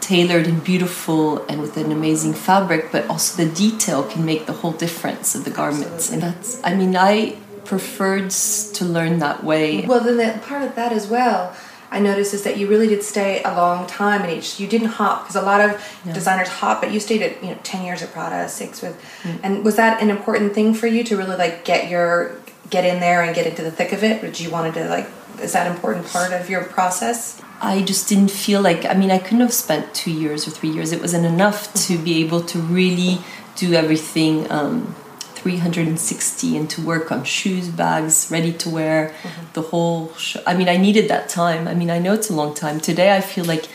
tailored 0.00 0.46
and 0.46 0.62
beautiful 0.64 1.44
and 1.46 1.60
with 1.60 1.76
an 1.76 1.92
amazing 1.92 2.34
fabric, 2.34 2.90
but 2.90 3.08
also 3.08 3.44
the 3.44 3.52
detail 3.52 4.02
can 4.02 4.24
make 4.24 4.46
the 4.46 4.52
whole 4.52 4.72
difference 4.72 5.34
of 5.34 5.44
the 5.44 5.50
garments. 5.50 6.10
And 6.10 6.22
that's, 6.22 6.60
I 6.64 6.74
mean, 6.74 6.96
I 6.96 7.36
preferred 7.64 8.30
to 8.30 8.84
learn 8.84 9.18
that 9.18 9.44
way. 9.44 9.86
Well, 9.86 10.00
then 10.00 10.16
the 10.16 10.40
part 10.40 10.62
of 10.62 10.74
that 10.74 10.92
as 10.92 11.06
well, 11.06 11.54
I 11.90 11.98
noticed 11.98 12.34
is 12.34 12.44
that 12.44 12.56
you 12.56 12.68
really 12.68 12.86
did 12.86 13.02
stay 13.02 13.42
a 13.42 13.54
long 13.54 13.86
time 13.86 14.22
in 14.22 14.30
each. 14.30 14.60
You 14.60 14.68
didn't 14.68 14.88
hop 14.88 15.22
because 15.22 15.36
a 15.36 15.42
lot 15.42 15.60
of 15.60 15.82
designers 16.12 16.48
hop, 16.48 16.80
but 16.80 16.92
you 16.92 17.00
stayed 17.00 17.22
at 17.22 17.42
you 17.42 17.50
know 17.50 17.58
ten 17.62 17.84
years 17.84 18.02
at 18.02 18.12
Prada, 18.12 18.48
six 18.48 18.80
with. 18.80 18.96
And 19.42 19.64
was 19.64 19.76
that 19.76 20.00
an 20.02 20.10
important 20.10 20.54
thing 20.54 20.72
for 20.72 20.86
you 20.86 21.02
to 21.04 21.16
really 21.16 21.36
like 21.36 21.64
get 21.64 21.90
your 21.90 22.36
get 22.70 22.84
in 22.84 23.00
there 23.00 23.22
and 23.22 23.34
get 23.34 23.46
into 23.46 23.62
the 23.62 23.72
thick 23.72 23.92
of 23.92 24.04
it? 24.04 24.20
Did 24.20 24.38
you 24.38 24.50
wanted 24.50 24.74
to 24.74 24.88
like? 24.88 25.08
Is 25.42 25.52
that 25.54 25.66
an 25.66 25.74
important 25.74 26.06
part 26.06 26.32
of 26.32 26.48
your 26.48 26.64
process? 26.64 27.40
I 27.60 27.82
just 27.82 28.08
didn't 28.08 28.30
feel 28.30 28.62
like 28.62 28.84
I 28.84 28.94
mean 28.94 29.10
I 29.10 29.18
couldn't 29.18 29.40
have 29.40 29.52
spent 29.52 29.92
two 29.92 30.12
years 30.12 30.46
or 30.46 30.52
three 30.52 30.70
years. 30.70 30.92
It 30.92 31.00
wasn't 31.00 31.26
enough 31.26 31.72
to 31.86 31.98
be 31.98 32.20
able 32.20 32.42
to 32.44 32.58
really 32.58 33.18
do 33.56 33.74
everything 33.74 34.50
um, 34.50 34.94
360 35.40 36.56
and 36.56 36.68
to 36.70 36.82
work 36.82 37.10
on 37.10 37.24
shoes, 37.24 37.68
bags, 37.68 38.28
ready 38.30 38.52
to 38.52 38.68
wear, 38.68 39.14
mm-hmm. 39.22 39.46
the 39.54 39.62
whole. 39.62 40.12
Sh- 40.14 40.36
I 40.46 40.54
mean, 40.54 40.68
I 40.68 40.76
needed 40.76 41.08
that 41.08 41.28
time. 41.28 41.66
I 41.66 41.74
mean, 41.74 41.90
I 41.90 41.98
know 41.98 42.12
it's 42.12 42.28
a 42.28 42.34
long 42.34 42.54
time. 42.54 42.78
Today, 42.78 43.16
I 43.16 43.20
feel 43.20 43.44
like 43.44 43.66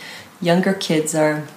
younger 0.41 0.73
kids 0.73 1.15
are 1.15 1.47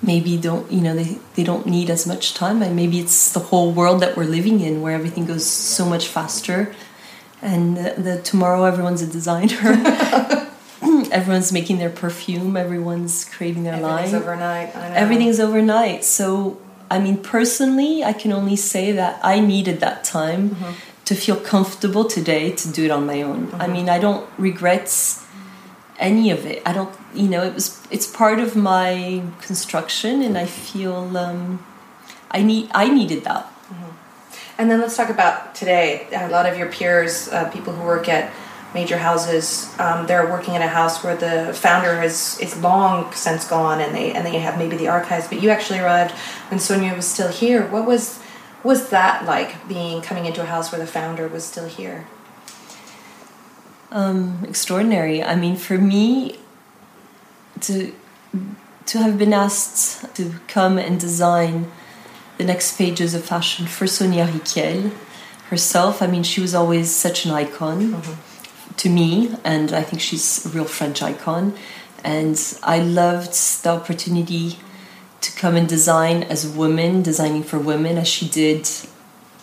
maybe 0.00 0.36
don't 0.36 0.70
you 0.70 0.80
know 0.80 0.94
they, 0.94 1.18
they 1.34 1.42
don't 1.42 1.66
need 1.66 1.90
as 1.90 2.06
much 2.06 2.32
time 2.32 2.62
and 2.62 2.76
maybe 2.76 3.00
it's 3.00 3.32
the 3.32 3.40
whole 3.40 3.72
world 3.72 4.00
that 4.00 4.16
we're 4.16 4.24
living 4.24 4.60
in 4.60 4.80
where 4.80 4.94
everything 4.94 5.26
goes 5.26 5.44
so 5.44 5.84
much 5.84 6.06
faster 6.06 6.72
and 7.42 7.76
the, 7.76 7.94
the 8.00 8.22
tomorrow 8.22 8.62
everyone's 8.62 9.02
a 9.02 9.06
designer 9.06 9.58
everyone's 11.10 11.50
making 11.50 11.78
their 11.78 11.90
perfume 11.90 12.56
everyone's 12.56 13.24
creating 13.24 13.64
their 13.64 13.80
line. 13.80 14.04
Everything's 14.04 14.12
line 14.12 14.22
overnight. 14.22 14.76
I 14.76 14.88
know. 14.88 14.94
everything's 14.94 15.40
overnight 15.40 16.04
so 16.04 16.60
i 16.90 16.98
mean 16.98 17.16
personally 17.18 18.04
i 18.04 18.12
can 18.12 18.32
only 18.32 18.56
say 18.56 18.92
that 18.92 19.20
i 19.22 19.40
needed 19.40 19.80
that 19.80 20.04
time 20.04 20.56
to 21.04 21.14
feel 21.14 21.36
comfortable 21.36 22.04
today 22.04 22.52
to 22.52 22.70
do 22.70 22.84
it 22.84 22.90
on 22.90 23.06
my 23.06 23.22
own. 23.22 23.50
I 23.54 23.66
mean 23.66 23.88
i 23.88 23.98
don't 23.98 24.28
regret 24.36 24.92
any 25.98 26.30
of 26.30 26.46
it. 26.46 26.62
I 26.66 26.72
don't 26.72 26.94
you 27.14 27.28
know 27.28 27.42
it 27.42 27.54
was 27.54 27.66
it's 27.90 28.06
part 28.06 28.38
of 28.38 28.54
my 28.54 29.22
construction 29.40 30.22
and 30.22 30.36
i 30.38 30.46
feel 30.46 31.16
um, 31.16 31.64
i 32.30 32.42
need 32.42 32.70
i 32.74 32.88
needed 32.88 33.24
that. 33.24 33.44
And 34.58 34.68
then 34.68 34.80
let's 34.80 34.96
talk 34.96 35.08
about 35.08 35.54
today. 35.54 36.08
A 36.12 36.28
lot 36.28 36.44
of 36.44 36.58
your 36.58 36.68
peers, 36.68 37.28
uh, 37.28 37.48
people 37.48 37.72
who 37.72 37.84
work 37.86 38.08
at 38.08 38.32
major 38.74 38.98
houses, 38.98 39.74
um, 39.78 40.06
they're 40.06 40.28
working 40.28 40.54
in 40.54 40.62
a 40.62 40.68
house 40.68 41.02
where 41.02 41.16
the 41.16 41.52
founder 41.54 42.02
is 42.02 42.38
is 42.40 42.60
long 42.60 43.12
since 43.12 43.46
gone, 43.46 43.80
and 43.80 43.94
they 43.94 44.12
and 44.12 44.26
they 44.26 44.38
have 44.38 44.58
maybe 44.58 44.76
the 44.76 44.88
archives. 44.88 45.28
But 45.28 45.42
you 45.42 45.50
actually 45.50 45.80
arrived 45.80 46.12
when 46.50 46.60
Sonia 46.60 46.94
was 46.94 47.06
still 47.06 47.28
here. 47.28 47.66
What 47.66 47.86
was 47.86 48.20
was 48.62 48.90
that 48.90 49.24
like 49.24 49.68
being 49.68 50.02
coming 50.02 50.26
into 50.26 50.42
a 50.42 50.46
house 50.46 50.70
where 50.72 50.80
the 50.80 50.86
founder 50.86 51.28
was 51.28 51.44
still 51.44 51.68
here? 51.68 52.06
um, 53.90 54.44
extraordinary. 54.46 55.22
I 55.22 55.34
mean, 55.34 55.56
for 55.56 55.78
me, 55.78 56.38
to 57.60 57.92
to 58.86 58.98
have 58.98 59.18
been 59.18 59.32
asked 59.32 60.14
to 60.16 60.34
come 60.46 60.78
and 60.78 60.98
design 60.98 61.70
the 62.38 62.44
next 62.44 62.78
pages 62.78 63.14
of 63.14 63.24
fashion 63.24 63.66
for 63.66 63.86
Sonia 63.86 64.26
Rykiel 64.26 64.92
herself. 65.50 66.00
I 66.00 66.06
mean, 66.06 66.22
she 66.22 66.40
was 66.40 66.54
always 66.54 66.94
such 66.94 67.24
an 67.24 67.32
icon 67.32 68.02
to 68.78 68.88
me, 68.88 69.34
and 69.44 69.72
I 69.72 69.82
think 69.82 70.00
she's 70.00 70.46
a 70.46 70.48
real 70.48 70.64
French 70.64 71.02
icon. 71.02 71.54
And 72.04 72.40
I 72.62 72.78
loved 72.78 73.34
the 73.62 73.70
opportunity 73.70 74.58
to 75.20 75.32
come 75.36 75.56
and 75.56 75.68
design 75.68 76.22
as 76.24 76.44
a 76.44 76.56
woman, 76.56 77.02
designing 77.02 77.42
for 77.42 77.58
women 77.58 77.98
as 77.98 78.08
she 78.08 78.28
did 78.28 78.68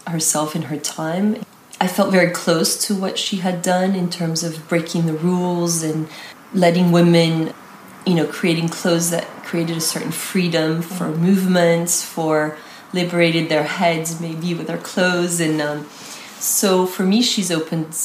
herself 0.07 0.55
in 0.55 0.63
her 0.63 0.77
time. 0.77 1.43
I 1.79 1.87
felt 1.87 2.11
very 2.11 2.31
close 2.31 2.77
to 2.87 2.95
what 2.95 3.19
she 3.19 3.37
had 3.37 3.61
done 3.61 3.95
in 3.95 4.09
terms 4.09 4.43
of 4.43 4.67
breaking 4.69 5.05
the 5.05 5.13
rules 5.13 5.83
and 5.83 6.07
letting 6.53 6.91
women, 6.91 7.53
you 8.05 8.15
know, 8.15 8.25
creating 8.25 8.69
clothes 8.69 9.09
that 9.09 9.25
created 9.43 9.75
a 9.75 9.81
certain 9.81 10.11
freedom 10.11 10.81
for 10.81 11.09
movements, 11.09 12.03
for 12.03 12.57
liberated 12.93 13.49
their 13.49 13.63
heads 13.63 14.21
maybe 14.21 14.53
with 14.53 14.67
their 14.67 14.77
clothes. 14.77 15.41
And 15.41 15.61
um, 15.61 15.85
so 16.39 16.85
for 16.85 17.03
me, 17.03 17.21
she's 17.21 17.51
opened 17.51 17.97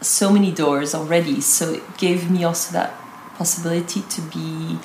so 0.00 0.30
many 0.30 0.52
doors 0.52 0.94
already. 0.94 1.40
So 1.40 1.74
it 1.74 1.98
gave 1.98 2.30
me 2.30 2.44
also 2.44 2.72
that 2.72 2.94
possibility 3.36 4.02
to 4.02 4.20
be 4.20 4.78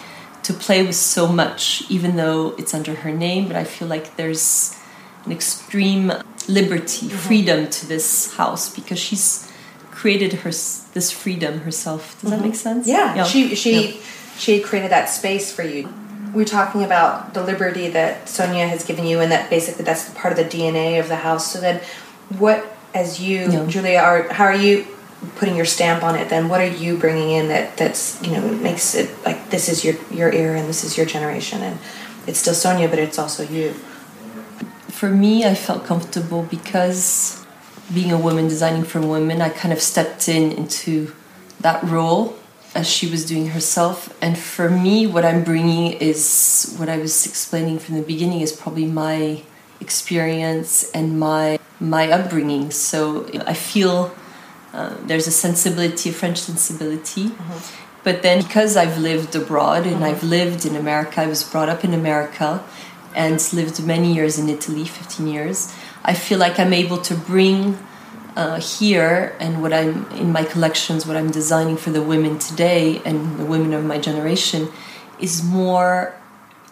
to 0.43 0.53
play 0.53 0.85
with 0.85 0.95
so 0.95 1.27
much, 1.27 1.83
even 1.89 2.17
though 2.17 2.53
it's 2.57 2.73
under 2.73 2.95
her 2.95 3.11
name. 3.11 3.47
But 3.47 3.55
I 3.55 3.63
feel 3.63 3.87
like 3.87 4.15
there's 4.17 4.77
an 5.25 5.31
extreme 5.31 6.11
liberty, 6.47 7.07
mm-hmm. 7.07 7.17
freedom 7.17 7.69
to 7.69 7.85
this 7.87 8.35
house 8.35 8.73
because 8.73 8.99
she's 8.99 9.49
created 9.91 10.33
her 10.33 10.49
this 10.49 11.11
freedom 11.11 11.61
herself. 11.61 12.19
Does 12.19 12.31
that 12.31 12.37
mm-hmm. 12.37 12.47
make 12.47 12.55
sense? 12.55 12.87
Yeah, 12.87 13.23
she 13.23 13.55
she 13.55 13.73
Yeah. 13.73 14.01
she 14.37 14.59
created 14.59 14.91
that 14.91 15.09
space 15.09 15.51
for 15.51 15.63
you. 15.63 15.87
We're 16.33 16.45
talking 16.45 16.83
about 16.83 17.35
the 17.35 17.43
liberty 17.43 17.89
that 17.89 18.27
Sonia 18.27 18.67
has 18.67 18.83
given 18.83 19.05
you, 19.05 19.19
and 19.19 19.31
that 19.31 19.49
basically 19.49 19.85
that's 19.85 20.09
part 20.09 20.31
of 20.33 20.37
the 20.37 20.45
DNA 20.45 20.99
of 20.99 21.07
the 21.07 21.17
house. 21.17 21.51
So 21.53 21.61
then, 21.61 21.79
what 22.37 22.75
as 22.93 23.21
you, 23.21 23.49
Yeah. 23.49 23.65
Julia, 23.67 23.99
are 23.99 24.33
how 24.33 24.45
are 24.45 24.55
you 24.55 24.87
putting 25.35 25.55
your 25.55 25.65
stamp 25.65 26.03
on 26.03 26.15
it? 26.15 26.29
Then 26.29 26.49
what 26.49 26.61
are 26.61 26.67
you 26.67 26.97
bringing 26.97 27.31
in 27.31 27.47
that 27.49 27.77
that's 27.77 28.21
you 28.21 28.31
know 28.31 28.41
makes 28.41 28.95
it 28.95 29.09
like 29.25 29.49
this 29.49 29.69
is 29.69 29.83
your 29.83 29.95
your 30.11 30.31
era 30.31 30.59
and 30.59 30.67
this 30.69 30.83
is 30.83 30.97
your 30.97 31.05
generation, 31.05 31.61
and 31.61 31.79
it's 32.27 32.39
still 32.39 32.53
Sonia, 32.53 32.87
but 32.87 32.99
it's 32.99 33.19
also 33.19 33.43
you. 33.43 33.73
for 34.89 35.09
me, 35.09 35.43
I 35.43 35.55
felt 35.55 35.85
comfortable 35.85 36.43
because 36.43 37.45
being 37.93 38.11
a 38.11 38.17
woman 38.17 38.47
designing 38.47 38.83
for 38.83 39.01
women, 39.01 39.41
I 39.41 39.49
kind 39.49 39.73
of 39.73 39.81
stepped 39.81 40.29
in 40.29 40.51
into 40.51 41.13
that 41.59 41.83
role 41.83 42.37
as 42.75 42.89
she 42.89 43.09
was 43.09 43.25
doing 43.25 43.49
herself. 43.49 44.15
And 44.21 44.37
for 44.37 44.69
me, 44.69 45.05
what 45.05 45.25
I'm 45.25 45.43
bringing 45.43 45.93
is 45.93 46.73
what 46.77 46.89
I 46.89 46.97
was 46.97 47.25
explaining 47.25 47.79
from 47.79 47.95
the 47.95 48.01
beginning 48.01 48.41
is 48.41 48.51
probably 48.51 48.85
my 48.85 49.43
experience 49.79 50.89
and 50.91 51.19
my 51.19 51.59
my 51.79 52.09
upbringing. 52.09 52.71
So 52.71 53.27
I 53.45 53.53
feel 53.53 54.15
uh, 54.73 54.95
there's 55.03 55.27
a 55.27 55.31
sensibility, 55.31 56.09
a 56.09 56.13
French 56.13 56.39
sensibility. 56.39 57.31
But 58.03 58.21
then 58.21 58.43
because 58.43 58.75
I've 58.75 58.97
lived 58.97 59.35
abroad 59.35 59.87
and 59.87 60.03
I've 60.03 60.23
lived 60.23 60.65
in 60.65 60.75
America, 60.75 61.21
I 61.21 61.27
was 61.27 61.43
brought 61.43 61.69
up 61.69 61.85
in 61.85 61.93
America 61.93 62.63
and 63.15 63.35
lived 63.53 63.85
many 63.85 64.13
years 64.13 64.37
in 64.37 64.49
Italy, 64.49 64.85
15 64.85 65.27
years, 65.27 65.73
I 66.03 66.13
feel 66.13 66.39
like 66.39 66.59
I'm 66.59 66.73
able 66.73 66.97
to 66.97 67.15
bring 67.15 67.77
uh, 68.35 68.59
here 68.59 69.35
and 69.39 69.61
what 69.61 69.71
I'm 69.71 70.09
in 70.11 70.31
my 70.31 70.43
collections, 70.43 71.05
what 71.05 71.15
I'm 71.15 71.31
designing 71.31 71.77
for 71.77 71.91
the 71.91 72.01
women 72.01 72.39
today 72.39 73.01
and 73.05 73.37
the 73.37 73.45
women 73.45 73.73
of 73.73 73.85
my 73.85 73.99
generation 73.99 74.69
is 75.19 75.43
more 75.43 76.15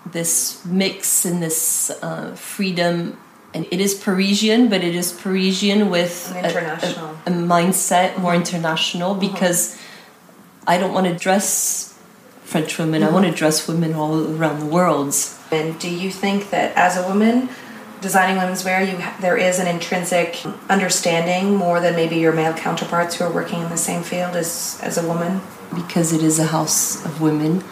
this 0.06 0.66
mix 0.66 1.24
and 1.26 1.42
this 1.42 1.92
uh, 2.02 2.36
freedom. 2.36 3.18
And 3.54 3.66
it 3.70 3.82
is 3.82 3.94
Parisian, 3.94 4.70
but 4.70 4.84
it 4.84 4.96
is 4.96 5.12
Parisian 5.12 5.90
with 5.90 6.32
a- 6.36 6.40
international. 6.40 7.18
a, 7.26 7.30
a 7.30 7.34
mindset 7.34 8.18
more 8.18 8.32
mm-hmm. 8.32 8.42
international 8.42 9.12
mm-hmm. 9.12 9.34
because 9.34 9.78
I 10.68 10.78
don't 10.78 10.94
want 10.94 11.08
to 11.08 11.16
dress 11.16 11.98
French 12.44 12.78
women. 12.78 13.04
I 13.04 13.06
mm-hmm. 13.06 13.16
want 13.16 13.26
to 13.28 13.32
dress 13.32 13.68
women 13.68 13.94
all 13.94 14.36
around 14.36 14.60
the 14.60 14.66
world. 14.66 15.14
And 15.52 15.78
do 15.80 15.90
you 15.90 16.12
think 16.12 16.50
that 16.52 16.76
as 16.78 16.98
a 16.98 17.08
woman 17.08 17.50
designing 18.00 18.38
women's 18.38 18.64
wear, 18.64 18.82
you 18.82 18.98
ha- 18.98 19.18
there 19.20 19.38
is 19.38 19.60
an 19.60 19.68
intrinsic 19.68 20.44
understanding 20.70 21.56
more 21.56 21.80
than 21.80 21.96
maybe 21.96 22.16
your 22.18 22.32
male 22.32 22.54
counterparts 22.54 23.16
who 23.16 23.26
are 23.26 23.32
working 23.32 23.62
in 23.62 23.70
the 23.70 23.78
same 23.78 24.02
field 24.02 24.36
as 24.36 24.80
as 24.82 24.98
a 24.98 25.08
woman? 25.08 25.42
because 25.74 26.14
it 26.14 26.22
is 26.22 26.40
a 26.40 26.48
house 26.48 27.04
of 27.06 27.22
women. 27.22 27.64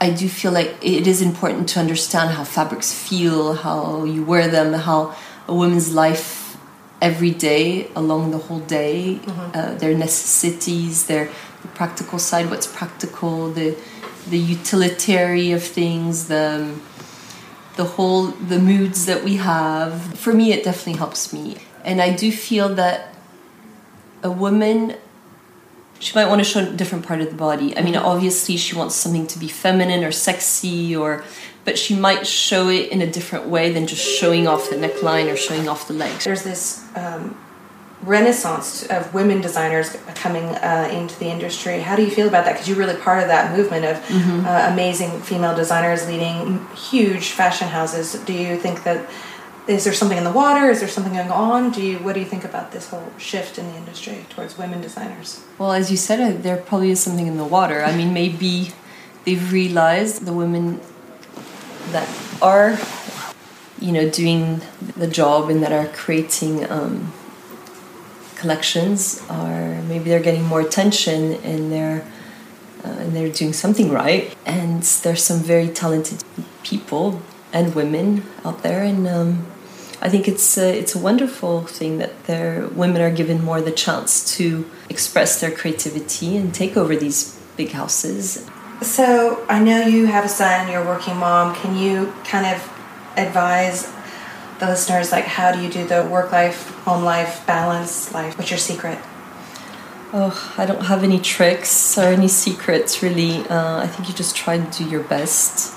I 0.00 0.10
do 0.10 0.28
feel 0.28 0.52
like 0.52 0.74
it 0.80 1.06
is 1.06 1.20
important 1.20 1.68
to 1.70 1.80
understand 1.80 2.30
how 2.30 2.44
fabrics 2.44 2.92
feel, 2.92 3.52
how 3.52 4.04
you 4.04 4.24
wear 4.24 4.48
them, 4.48 4.72
how 4.72 5.14
a 5.46 5.54
woman's 5.54 5.92
life 5.92 6.56
every 7.02 7.30
day, 7.30 7.90
along 7.94 8.30
the 8.30 8.38
whole 8.38 8.60
day, 8.60 9.20
uh, 9.26 9.74
their 9.74 9.94
necessities, 9.94 11.06
their 11.06 11.28
the 11.62 11.68
practical 11.68 12.18
side, 12.18 12.48
what's 12.48 12.66
practical, 12.66 13.50
the 13.52 13.76
the 14.28 14.38
utilitarian 14.38 15.56
of 15.56 15.62
things, 15.62 16.28
the 16.28 16.74
the 17.76 17.84
whole 17.84 18.28
the 18.28 18.58
moods 18.58 19.04
that 19.06 19.22
we 19.22 19.36
have. 19.36 20.18
For 20.18 20.32
me, 20.32 20.52
it 20.52 20.64
definitely 20.64 20.98
helps 20.98 21.32
me, 21.32 21.56
and 21.84 22.00
I 22.00 22.14
do 22.14 22.32
feel 22.32 22.68
that 22.76 23.14
a 24.22 24.30
woman 24.30 24.96
she 26.00 26.14
might 26.14 26.26
want 26.26 26.40
to 26.40 26.44
show 26.44 26.60
a 26.60 26.72
different 26.72 27.06
part 27.06 27.20
of 27.20 27.28
the 27.28 27.36
body. 27.36 27.76
I 27.76 27.82
mean, 27.82 27.94
obviously, 27.94 28.56
she 28.56 28.74
wants 28.74 28.96
something 28.96 29.26
to 29.28 29.38
be 29.38 29.48
feminine 29.48 30.02
or 30.02 30.10
sexy, 30.10 30.96
or 30.96 31.22
but 31.64 31.78
she 31.78 31.94
might 31.94 32.26
show 32.26 32.68
it 32.68 32.90
in 32.90 33.02
a 33.02 33.06
different 33.06 33.46
way 33.46 33.72
than 33.72 33.86
just 33.86 34.02
showing 34.02 34.48
off 34.48 34.70
the 34.70 34.76
neckline 34.76 35.30
or 35.32 35.36
showing 35.36 35.68
off 35.68 35.86
the 35.86 35.94
legs. 35.94 36.24
There's 36.24 36.42
this 36.42 36.84
um, 36.96 37.36
renaissance 38.02 38.86
of 38.86 39.12
women 39.12 39.42
designers 39.42 39.94
coming 40.14 40.44
uh, 40.44 40.88
into 40.90 41.18
the 41.18 41.26
industry. 41.26 41.80
How 41.80 41.96
do 41.96 42.02
you 42.02 42.10
feel 42.10 42.28
about 42.28 42.46
that? 42.46 42.52
Because 42.52 42.66
you're 42.66 42.78
really 42.78 42.98
part 42.98 43.22
of 43.22 43.28
that 43.28 43.54
movement 43.54 43.84
of 43.84 43.96
uh, 44.46 44.70
amazing 44.72 45.20
female 45.20 45.54
designers 45.54 46.06
leading 46.06 46.66
huge 46.74 47.32
fashion 47.32 47.68
houses. 47.68 48.14
Do 48.24 48.32
you 48.32 48.56
think 48.56 48.84
that 48.84 49.08
is 49.70 49.84
there 49.84 49.92
something 49.92 50.18
in 50.18 50.24
the 50.24 50.32
water? 50.32 50.68
Is 50.68 50.80
there 50.80 50.88
something 50.88 51.14
going 51.14 51.30
on? 51.30 51.70
Do 51.70 51.80
you 51.80 51.98
what 51.98 52.14
do 52.14 52.20
you 52.20 52.26
think 52.26 52.44
about 52.44 52.72
this 52.72 52.88
whole 52.88 53.12
shift 53.18 53.58
in 53.58 53.66
the 53.70 53.76
industry 53.76 54.24
towards 54.28 54.58
women 54.58 54.80
designers? 54.80 55.44
Well, 55.58 55.72
as 55.72 55.90
you 55.90 55.96
said, 55.96 56.20
uh, 56.20 56.36
there 56.40 56.56
probably 56.56 56.90
is 56.90 57.00
something 57.00 57.26
in 57.26 57.36
the 57.36 57.44
water. 57.44 57.82
I 57.82 57.96
mean, 57.96 58.12
maybe 58.12 58.72
they've 59.24 59.52
realized 59.52 60.26
the 60.26 60.32
women 60.32 60.80
that 61.92 62.08
are, 62.42 62.78
you 63.80 63.92
know, 63.92 64.10
doing 64.10 64.62
the 64.96 65.06
job 65.06 65.50
and 65.50 65.62
that 65.62 65.72
are 65.72 65.86
creating 65.88 66.68
um, 66.70 67.12
collections 68.36 69.22
are 69.28 69.82
maybe 69.82 70.10
they're 70.10 70.26
getting 70.30 70.44
more 70.44 70.60
attention 70.60 71.34
and 71.44 71.70
they're 71.70 72.04
uh, 72.84 72.88
and 72.88 73.14
they're 73.14 73.28
doing 73.28 73.52
something 73.52 73.90
right. 73.90 74.34
And 74.46 74.82
there's 74.82 75.22
some 75.22 75.40
very 75.40 75.68
talented 75.68 76.24
people 76.64 77.22
and 77.52 77.74
women 77.74 78.24
out 78.44 78.62
there, 78.62 78.82
and 78.82 79.06
um, 79.06 79.46
I 80.02 80.08
think 80.08 80.26
it's 80.28 80.56
a, 80.56 80.78
it's 80.78 80.94
a 80.94 80.98
wonderful 80.98 81.66
thing 81.66 81.98
that 81.98 82.24
their 82.24 82.66
women 82.68 83.02
are 83.02 83.10
given 83.10 83.44
more 83.44 83.60
the 83.60 83.72
chance 83.72 84.36
to 84.36 84.68
express 84.88 85.40
their 85.40 85.50
creativity 85.50 86.36
and 86.36 86.54
take 86.54 86.76
over 86.76 86.96
these 86.96 87.38
big 87.56 87.72
houses. 87.72 88.48
So 88.80 89.44
I 89.48 89.62
know 89.62 89.86
you 89.86 90.06
have 90.06 90.24
a 90.24 90.28
son, 90.28 90.70
you're 90.70 90.82
a 90.82 90.86
working 90.86 91.16
mom. 91.16 91.54
Can 91.54 91.76
you 91.76 92.12
kind 92.24 92.46
of 92.46 92.56
advise 93.16 93.92
the 94.58 94.66
listeners 94.66 95.12
like 95.12 95.24
how 95.24 95.52
do 95.52 95.60
you 95.60 95.70
do 95.70 95.86
the 95.86 96.06
work 96.06 96.32
life, 96.32 96.70
home 96.84 97.04
life, 97.04 97.46
balance 97.46 98.12
life? 98.14 98.38
What's 98.38 98.50
your 98.50 98.58
secret? 98.58 98.98
Oh, 100.12 100.54
I 100.56 100.66
don't 100.66 100.86
have 100.86 101.04
any 101.04 101.20
tricks 101.20 101.96
or 101.98 102.04
any 102.04 102.28
secrets 102.28 103.02
really. 103.02 103.46
Uh, 103.48 103.82
I 103.82 103.86
think 103.86 104.08
you 104.08 104.14
just 104.14 104.34
try 104.34 104.58
to 104.58 104.78
do 104.78 104.88
your 104.88 105.02
best. 105.04 105.76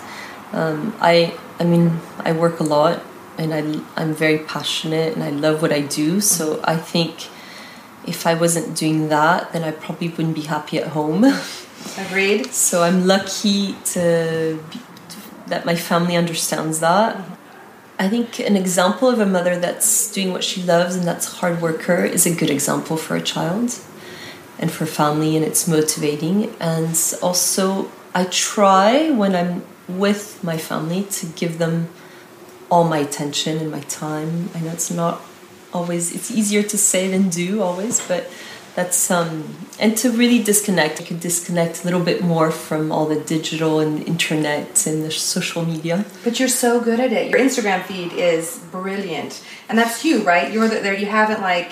Um, 0.53 0.95
I, 0.99 1.37
I 1.59 1.65
mean, 1.65 1.99
I 2.19 2.31
work 2.31 2.59
a 2.59 2.63
lot, 2.63 3.03
and 3.37 3.53
I, 3.53 4.01
I'm 4.01 4.13
very 4.13 4.39
passionate, 4.39 5.13
and 5.13 5.23
I 5.23 5.29
love 5.29 5.61
what 5.61 5.71
I 5.71 5.81
do. 5.81 6.21
So 6.21 6.61
I 6.63 6.77
think 6.77 7.29
if 8.05 8.27
I 8.27 8.33
wasn't 8.33 8.75
doing 8.77 9.09
that, 9.09 9.53
then 9.53 9.63
I 9.63 9.71
probably 9.71 10.09
wouldn't 10.09 10.35
be 10.35 10.41
happy 10.41 10.77
at 10.77 10.89
home. 10.89 11.23
Agreed. 11.97 12.47
So 12.47 12.83
I'm 12.83 13.05
lucky 13.07 13.75
to, 13.93 14.59
be, 14.71 14.79
that 15.47 15.65
my 15.65 15.75
family 15.75 16.15
understands 16.15 16.79
that. 16.79 17.21
I 17.99 18.09
think 18.09 18.39
an 18.39 18.57
example 18.57 19.09
of 19.09 19.19
a 19.19 19.25
mother 19.25 19.59
that's 19.59 20.11
doing 20.11 20.31
what 20.31 20.43
she 20.43 20.63
loves 20.63 20.95
and 20.95 21.07
that's 21.07 21.31
a 21.31 21.35
hard 21.37 21.61
worker 21.61 22.03
is 22.03 22.25
a 22.25 22.35
good 22.35 22.49
example 22.49 22.97
for 22.97 23.15
a 23.15 23.21
child 23.21 23.79
and 24.57 24.71
for 24.71 24.85
family 24.85 25.35
and 25.35 25.45
it's 25.45 25.67
motivating 25.67 26.55
and 26.59 26.97
also 27.21 27.91
I 28.15 28.25
try 28.25 29.11
when 29.11 29.35
I'm 29.35 29.63
with 29.87 30.43
my 30.43 30.57
family 30.57 31.03
to 31.03 31.25
give 31.27 31.59
them 31.59 31.89
all 32.73 32.83
my 32.95 32.97
attention 32.97 33.53
and 33.59 33.69
my 33.77 33.83
time. 34.03 34.49
I 34.55 34.59
know 34.61 34.71
it's 34.71 34.89
not 34.89 35.21
always 35.77 36.13
it's 36.17 36.29
easier 36.39 36.63
to 36.73 36.77
say 36.77 37.03
than 37.13 37.29
do 37.29 37.61
always, 37.61 37.95
but 38.07 38.21
that's 38.75 39.11
um 39.11 39.31
and 39.79 39.95
to 40.01 40.07
really 40.21 40.41
disconnect. 40.51 40.99
I 41.01 41.03
could 41.03 41.19
disconnect 41.19 41.81
a 41.81 41.85
little 41.87 42.03
bit 42.11 42.19
more 42.33 42.49
from 42.49 42.91
all 42.91 43.05
the 43.05 43.21
digital 43.35 43.73
and 43.79 43.93
internet 44.13 44.87
and 44.87 45.03
the 45.05 45.11
social 45.11 45.63
media. 45.73 46.05
But 46.23 46.39
you're 46.39 46.55
so 46.65 46.81
good 46.81 46.99
at 46.99 47.11
it. 47.19 47.29
Your 47.29 47.39
Instagram 47.39 47.83
feed 47.83 48.11
is 48.13 48.45
brilliant, 48.71 49.33
and 49.69 49.77
that's 49.77 50.03
you, 50.03 50.23
right? 50.23 50.51
You're 50.51 50.67
there. 50.67 50.97
You 51.03 51.09
haven't 51.21 51.41
like 51.41 51.71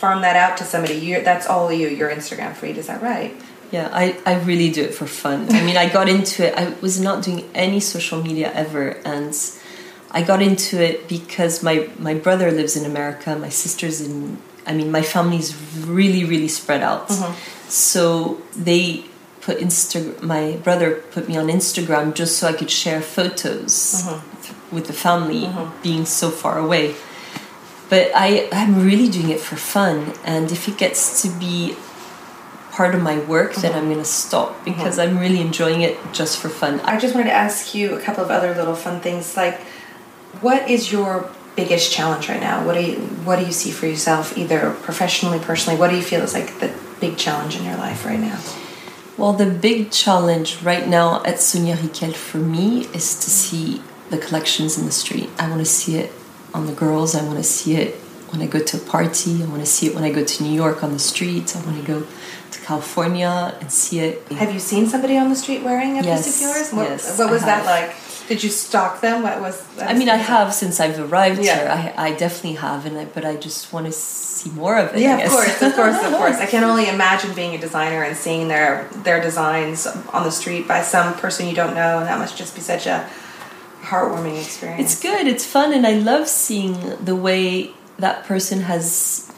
farmed 0.00 0.24
that 0.24 0.36
out 0.36 0.56
to 0.60 0.64
somebody. 0.64 0.94
You 0.94 1.22
that's 1.30 1.46
all 1.46 1.70
you. 1.70 1.88
Your 1.88 2.10
Instagram 2.18 2.54
feed 2.54 2.78
is 2.78 2.86
that 2.86 3.02
right? 3.02 3.32
Yeah, 3.70 3.90
I, 3.92 4.18
I 4.24 4.40
really 4.50 4.70
do 4.70 4.82
it 4.82 4.94
for 4.94 5.06
fun. 5.06 5.52
I 5.52 5.60
mean, 5.62 5.76
I 5.76 5.90
got 5.90 6.08
into 6.08 6.46
it. 6.46 6.54
I 6.54 6.70
was 6.80 6.98
not 6.98 7.22
doing 7.22 7.40
any 7.54 7.80
social 7.80 8.22
media 8.22 8.50
ever, 8.54 8.96
and 9.04 9.34
I 10.10 10.22
got 10.22 10.40
into 10.42 10.82
it 10.82 11.08
because 11.08 11.62
my 11.62 11.88
my 11.98 12.14
brother 12.14 12.50
lives 12.50 12.76
in 12.76 12.84
America. 12.84 13.36
My 13.36 13.50
sister's 13.50 14.00
in. 14.00 14.38
I 14.66 14.72
mean, 14.74 14.90
my 14.90 15.02
family's 15.02 15.54
really 15.86 16.24
really 16.24 16.48
spread 16.48 16.82
out. 16.82 17.08
Mm-hmm. 17.08 17.68
So 17.68 18.40
they 18.56 19.04
put 19.40 19.58
Insta. 19.58 20.20
My 20.22 20.56
brother 20.56 21.02
put 21.10 21.28
me 21.28 21.36
on 21.36 21.48
Instagram 21.48 22.14
just 22.14 22.38
so 22.38 22.48
I 22.48 22.52
could 22.52 22.70
share 22.70 23.00
photos 23.00 24.02
mm-hmm. 24.02 24.74
with 24.74 24.86
the 24.86 24.92
family 24.92 25.42
mm-hmm. 25.42 25.82
being 25.82 26.04
so 26.06 26.30
far 26.30 26.58
away. 26.58 26.94
But 27.90 28.10
I 28.14 28.48
I'm 28.52 28.84
really 28.84 29.08
doing 29.08 29.30
it 29.30 29.40
for 29.40 29.56
fun, 29.56 30.14
and 30.24 30.50
if 30.50 30.68
it 30.68 30.78
gets 30.78 31.22
to 31.22 31.28
be 31.38 31.76
part 32.78 32.94
of 32.94 33.02
my 33.02 33.18
work, 33.18 33.56
then 33.56 33.74
I'm 33.74 33.86
going 33.86 33.98
to 33.98 34.04
stop 34.04 34.64
because 34.64 35.00
I'm 35.00 35.18
really 35.18 35.40
enjoying 35.40 35.80
it 35.80 35.98
just 36.12 36.38
for 36.38 36.48
fun. 36.48 36.78
I 36.80 36.96
just 36.96 37.12
wanted 37.12 37.30
to 37.30 37.32
ask 37.32 37.74
you 37.74 37.96
a 37.96 38.00
couple 38.00 38.22
of 38.22 38.30
other 38.30 38.54
little 38.54 38.76
fun 38.76 39.00
things 39.00 39.36
like 39.36 39.58
what 40.40 40.68
is 40.70 40.92
your 40.92 41.30
biggest 41.56 41.92
challenge 41.92 42.28
right 42.28 42.40
now? 42.40 42.64
What 42.64 42.74
do 42.74 42.82
you 42.82 42.96
what 43.26 43.38
do 43.38 43.44
you 43.44 43.52
see 43.52 43.70
for 43.70 43.86
yourself 43.86 44.36
either 44.38 44.72
professionally, 44.82 45.38
personally? 45.38 45.78
What 45.78 45.90
do 45.90 45.96
you 45.96 46.02
feel 46.02 46.20
is 46.22 46.34
like 46.34 46.60
the 46.60 46.72
big 47.00 47.16
challenge 47.16 47.56
in 47.56 47.64
your 47.64 47.76
life 47.76 48.04
right 48.04 48.20
now? 48.20 48.38
Well, 49.16 49.32
the 49.32 49.46
big 49.50 49.90
challenge 49.90 50.62
right 50.62 50.86
now 50.86 51.24
at 51.24 51.40
Sonia 51.40 51.74
Rykiel 51.76 52.14
for 52.14 52.38
me 52.38 52.82
is 52.94 53.18
to 53.18 53.30
see 53.30 53.82
the 54.10 54.18
collections 54.18 54.78
in 54.78 54.86
the 54.86 54.92
street. 54.92 55.28
I 55.38 55.48
want 55.48 55.60
to 55.60 55.66
see 55.66 55.96
it 55.96 56.12
on 56.54 56.66
the 56.66 56.72
girls. 56.72 57.16
I 57.16 57.24
want 57.24 57.38
to 57.38 57.42
see 57.44 57.74
it 57.74 57.96
when 58.30 58.40
I 58.40 58.46
go 58.46 58.60
to 58.60 58.76
a 58.76 58.80
party. 58.80 59.42
I 59.42 59.46
want 59.46 59.60
to 59.60 59.66
see 59.66 59.88
it 59.88 59.94
when 59.94 60.04
I 60.04 60.12
go 60.12 60.24
to 60.24 60.42
New 60.44 60.52
York 60.52 60.84
on 60.84 60.92
the 60.92 60.98
streets. 61.00 61.56
I 61.56 61.64
want 61.64 61.80
to 61.80 61.86
go 61.86 62.06
to 62.52 62.60
California 62.60 63.56
and 63.60 63.72
see 63.72 63.98
it. 64.00 64.30
Have 64.32 64.52
you 64.54 64.60
seen 64.60 64.86
somebody 64.86 65.16
on 65.18 65.28
the 65.30 65.36
street 65.36 65.62
wearing 65.64 65.98
a 65.98 66.02
Yes, 66.04 66.26
piece 66.26 66.36
of 66.36 66.42
yours? 66.42 66.72
What, 66.72 66.88
yes, 66.90 67.18
what 67.18 67.30
was 67.30 67.42
that 67.42 67.64
like? 67.66 67.96
Did 68.28 68.44
you 68.44 68.50
stalk 68.50 69.00
them? 69.00 69.22
What 69.22 69.40
was? 69.40 69.62
I 69.80 69.94
mean, 69.94 70.08
I 70.10 70.16
have 70.16 70.52
since 70.52 70.80
I've 70.80 70.98
arrived 71.00 71.42
Yeah. 71.42 71.56
here. 71.82 71.94
I, 71.96 72.08
I 72.08 72.12
definitely 72.14 72.54
have, 72.54 72.84
and 72.84 72.98
I, 72.98 73.04
but 73.06 73.24
I 73.24 73.36
just 73.36 73.72
want 73.72 73.86
to 73.86 73.92
see 73.92 74.50
more 74.50 74.76
of 74.78 74.94
it. 74.94 75.00
Yeah, 75.00 75.16
of 75.18 75.30
course, 75.30 75.62
of 75.62 75.74
course, 75.74 75.96
of 76.04 76.12
course. 76.12 76.36
I 76.36 76.46
can 76.54 76.62
only 76.62 76.88
imagine 76.88 77.34
being 77.34 77.54
a 77.54 77.58
designer 77.58 78.02
and 78.02 78.16
seeing 78.16 78.48
their 78.48 78.88
their 79.02 79.20
designs 79.20 79.86
on 79.86 80.24
the 80.24 80.30
street 80.30 80.68
by 80.68 80.82
some 80.82 81.14
person 81.14 81.48
you 81.48 81.54
don't 81.54 81.74
know, 81.74 81.98
and 81.98 82.06
that 82.06 82.18
must 82.18 82.36
just 82.36 82.54
be 82.54 82.60
such 82.60 82.86
a 82.86 83.08
heartwarming 83.82 84.38
experience. 84.40 84.92
It's 84.92 85.00
good, 85.02 85.26
it's 85.26 85.46
fun, 85.46 85.72
and 85.72 85.86
I 85.86 85.92
love 85.92 86.28
seeing 86.28 87.02
the 87.04 87.16
way 87.16 87.70
that 87.98 88.24
person 88.24 88.60
has 88.62 89.32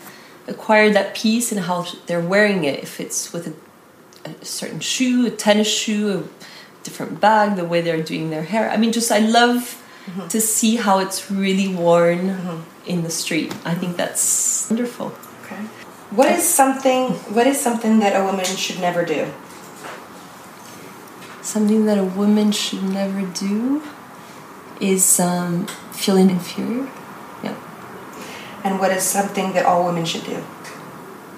acquired 0.48 0.94
that 0.94 1.14
piece 1.14 1.52
and 1.52 1.60
how 1.62 1.86
they're 2.06 2.20
wearing 2.20 2.64
it. 2.64 2.82
If 2.82 3.00
it's 3.00 3.32
with 3.32 3.46
a, 4.26 4.28
a 4.28 4.44
certain 4.44 4.80
shoe, 4.80 5.26
a 5.26 5.30
tennis 5.30 5.68
shoe, 5.72 6.10
a 6.10 6.24
different 6.82 7.20
bag, 7.20 7.56
the 7.56 7.64
way 7.64 7.80
they're 7.80 8.02
doing 8.02 8.30
their 8.30 8.42
hair. 8.42 8.70
I 8.70 8.76
mean, 8.76 8.92
just 8.92 9.10
I 9.10 9.18
love 9.18 9.76
to 10.28 10.40
see 10.40 10.76
how 10.76 10.98
it's 10.98 11.30
really 11.30 11.68
worn 11.74 12.64
in 12.86 13.02
the 13.02 13.10
street. 13.10 13.54
I 13.64 13.74
think 13.74 13.96
that's 13.96 14.68
wonderful. 14.70 15.12
Okay. 15.44 15.62
What 16.10 16.30
is 16.32 16.42
something? 16.42 17.12
What 17.34 17.46
is 17.46 17.60
something 17.60 18.00
that 18.00 18.18
a 18.20 18.24
woman 18.24 18.44
should 18.44 18.80
never 18.80 19.04
do? 19.04 19.32
Something 21.42 21.86
that 21.86 21.98
a 21.98 22.04
woman 22.04 22.52
should 22.52 22.82
never 22.82 23.22
do 23.22 23.82
is 24.80 25.20
um, 25.20 25.66
feeling 25.92 26.30
inferior. 26.30 26.88
Yeah. 27.44 27.56
And 28.64 28.80
what 28.80 28.90
is 28.90 29.02
something 29.02 29.52
that 29.52 29.64
all 29.64 29.84
women 29.84 30.04
should 30.04 30.24
do? 30.24 30.42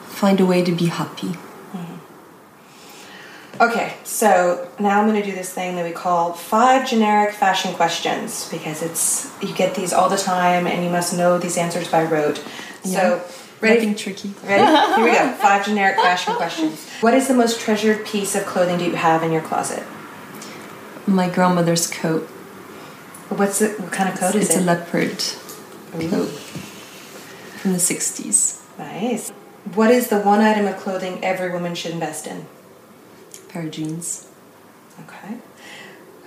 Find 0.07 0.40
a 0.40 0.46
way 0.46 0.62
to 0.64 0.72
be 0.72 0.87
happy. 0.87 1.35
Okay, 3.62 3.94
so 4.03 4.68
now 4.81 5.01
I'm 5.01 5.09
going 5.09 5.22
to 5.22 5.29
do 5.29 5.37
this 5.37 5.53
thing 5.53 5.77
that 5.77 5.85
we 5.85 5.92
call 5.92 6.33
five 6.33 6.85
generic 6.88 7.33
fashion 7.33 7.72
questions 7.75 8.48
because 8.51 8.83
it's 8.83 9.31
you 9.40 9.55
get 9.55 9.77
these 9.77 9.92
all 9.92 10.09
the 10.09 10.16
time 10.16 10.66
and 10.66 10.83
you 10.83 10.90
must 10.90 11.16
know 11.16 11.38
these 11.38 11.57
answers 11.57 11.88
by 11.88 12.03
rote. 12.03 12.44
Yeah. 12.83 13.20
So, 13.20 13.25
ready? 13.61 13.77
Nothing 13.77 13.94
tricky. 13.94 14.35
Ready? 14.44 14.64
Here 14.96 15.05
we 15.05 15.12
go. 15.12 15.33
Five 15.35 15.64
generic 15.64 15.94
fashion 15.94 16.35
questions. 16.35 16.88
What 17.03 17.14
is 17.14 17.29
the 17.29 17.35
most 17.35 17.61
treasured 17.61 18.05
piece 18.05 18.35
of 18.35 18.44
clothing 18.46 18.79
do 18.79 18.85
you 18.85 18.96
have 18.96 19.22
in 19.22 19.31
your 19.31 19.42
closet? 19.42 19.85
My 21.07 21.31
grandmother's 21.31 21.88
coat. 21.88 22.22
What's 23.29 23.62
it? 23.62 23.79
What 23.79 23.92
kind 23.92 24.12
of 24.12 24.18
coat 24.18 24.35
is 24.35 24.48
it's 24.48 24.57
it? 24.57 24.62
a 24.62 24.64
leopard 24.64 25.22
Ooh, 25.94 26.11
coat 26.11 26.31
from 27.61 27.75
the 27.75 27.79
60s. 27.79 28.61
nice. 28.77 29.31
What 29.75 29.92
is 29.92 30.09
the 30.09 30.18
one 30.18 30.40
item 30.40 30.66
of 30.66 30.79
clothing 30.79 31.22
every 31.22 31.53
woman 31.53 31.77
should 31.77 31.92
invest 31.92 32.27
in? 32.27 32.46
Pair 33.53 33.62
of 33.62 33.71
jeans. 33.71 34.29
Okay. 35.01 35.37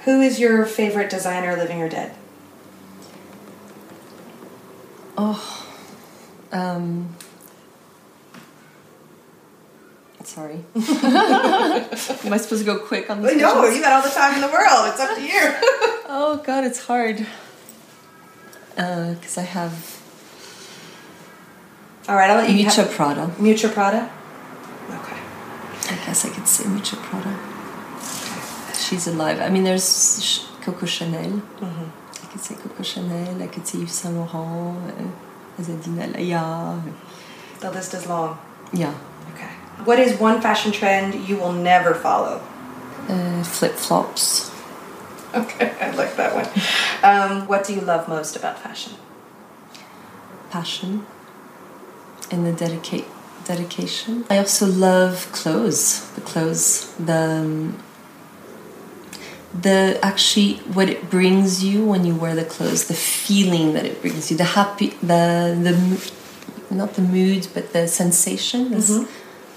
Who 0.03 0.21
is 0.21 0.39
your 0.39 0.65
favorite 0.65 1.09
designer, 1.09 1.55
living 1.55 1.81
or 1.81 1.89
dead? 1.89 2.15
Oh, 5.17 5.67
um, 6.51 7.15
sorry. 10.23 10.63
Am 10.75 10.83
I 12.33 12.37
supposed 12.37 12.63
to 12.63 12.65
go 12.65 12.79
quick 12.79 13.09
on 13.09 13.21
this? 13.21 13.35
No, 13.35 13.65
you 13.69 13.81
got 13.81 13.93
all 13.93 14.01
the 14.03 14.13
time 14.13 14.35
in 14.35 14.41
the 14.41 14.47
world. 14.47 14.89
It's 14.89 14.99
up 14.99 15.15
to 15.15 15.21
you. 15.21 15.53
Oh 16.07 16.37
God, 16.45 16.63
it's 16.63 16.79
hard. 16.85 17.25
Because 18.75 19.37
I 19.39 19.41
have 19.41 19.73
all 22.07 22.15
right, 22.15 22.29
I'll 22.29 22.37
let 22.37 22.49
you. 22.51 22.63
Have- 22.65 22.91
Prada. 22.91 23.33
Miuccia 23.39 23.73
Prada. 23.73 24.11
I 26.05 26.09
guess 26.09 26.25
I 26.25 26.29
could 26.29 26.47
say 26.47 26.65
Miuccia 26.65 26.97
Prada. 27.01 27.35
She's 28.77 29.07
alive. 29.07 29.39
I 29.39 29.49
mean, 29.49 29.63
there's 29.63 30.47
Coco 30.61 30.85
Chanel. 30.85 31.41
I 31.61 32.25
could 32.27 32.41
say 32.41 32.53
Coco 32.53 32.83
Chanel. 32.83 33.41
I 33.41 33.47
could 33.47 33.65
say 33.65 33.79
Yves 33.79 33.91
Saint 33.93 34.15
Laurent, 34.15 34.91
uh, 34.91 35.61
Azzedine 35.61 36.13
Alaïa. 36.13 36.83
The 37.59 37.71
list 37.71 37.95
is 37.95 38.05
long. 38.07 38.37
Yeah. 38.71 38.93
Okay. 39.33 39.49
What 39.83 39.97
is 39.97 40.19
one 40.19 40.41
fashion 40.41 40.71
trend 40.71 41.27
you 41.27 41.37
will 41.37 41.53
never 41.53 41.95
follow? 41.95 42.39
Uh, 43.09 43.43
Flip 43.43 43.73
flops. 43.73 44.51
Okay, 45.33 45.73
I 45.81 45.89
like 45.91 46.15
that 46.17 46.35
one. 46.35 46.47
Um, 47.03 47.47
what 47.47 47.65
do 47.65 47.73
you 47.73 47.81
love 47.81 48.07
most 48.07 48.35
about 48.35 48.59
fashion? 48.59 48.93
passion 50.55 51.05
and 52.31 52.45
the 52.45 52.53
dedicate 52.53 53.03
dedication. 53.45 54.25
I 54.29 54.37
also 54.37 54.65
love 54.65 55.29
clothes. 55.31 56.11
The 56.15 56.21
clothes, 56.21 56.93
the 56.99 57.13
um, 57.41 57.77
the 59.61 59.97
actually 60.03 60.55
what 60.73 60.89
it 60.89 61.09
brings 61.09 61.63
you 61.63 61.85
when 61.85 62.05
you 62.05 62.15
wear 62.15 62.35
the 62.35 62.45
clothes, 62.45 62.87
the 62.87 62.93
feeling 62.93 63.73
that 63.73 63.85
it 63.85 64.01
brings 64.01 64.29
you, 64.29 64.37
the 64.37 64.43
happy, 64.43 64.87
the 65.01 65.55
the 65.67 65.75
not 66.75 66.95
the 66.95 67.01
mood, 67.01 67.47
but 67.53 67.73
the 67.73 67.87
sensation. 67.87 68.71
This, 68.71 68.91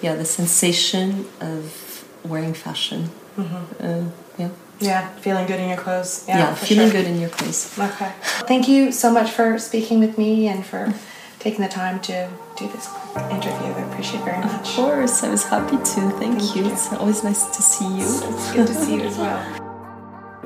Yeah, 0.00 0.14
the 0.14 0.24
sensation 0.24 1.26
of 1.40 2.04
wearing 2.24 2.54
fashion. 2.54 3.10
Uh, 3.36 4.04
yeah. 4.38 4.50
Yeah, 4.80 5.08
feeling 5.20 5.46
good 5.46 5.58
in 5.58 5.68
your 5.68 5.78
clothes. 5.78 6.24
Yeah, 6.28 6.38
Yeah, 6.38 6.54
feeling 6.54 6.90
sure. 6.90 7.00
good 7.02 7.06
in 7.10 7.20
your 7.20 7.30
clothes. 7.30 7.76
Okay. 7.76 8.12
Thank 8.46 8.68
you 8.68 8.92
so 8.92 9.10
much 9.10 9.30
for 9.32 9.58
speaking 9.58 9.98
with 9.98 10.16
me 10.16 10.46
and 10.46 10.64
for 10.64 10.94
taking 11.38 11.62
the 11.62 11.68
time 11.68 12.00
to 12.00 12.28
do 12.56 12.68
this 12.68 12.88
interview. 13.30 13.72
I 13.72 13.88
appreciate 13.90 14.20
it 14.20 14.24
very 14.24 14.42
Of 14.42 14.62
course, 14.64 15.22
I 15.22 15.30
was 15.30 15.44
happy 15.44 15.76
to. 15.76 15.82
Thank, 15.82 16.40
Thank 16.40 16.56
you. 16.56 16.64
you. 16.64 16.72
It's 16.72 16.92
always 16.92 17.22
nice 17.24 17.46
to 17.56 17.62
see 17.62 17.86
you. 17.86 18.04
It's 18.04 18.52
good 18.52 18.66
to 18.66 18.74
see 18.74 18.94
you 18.96 19.02
as 19.02 19.16
well. 19.24 19.64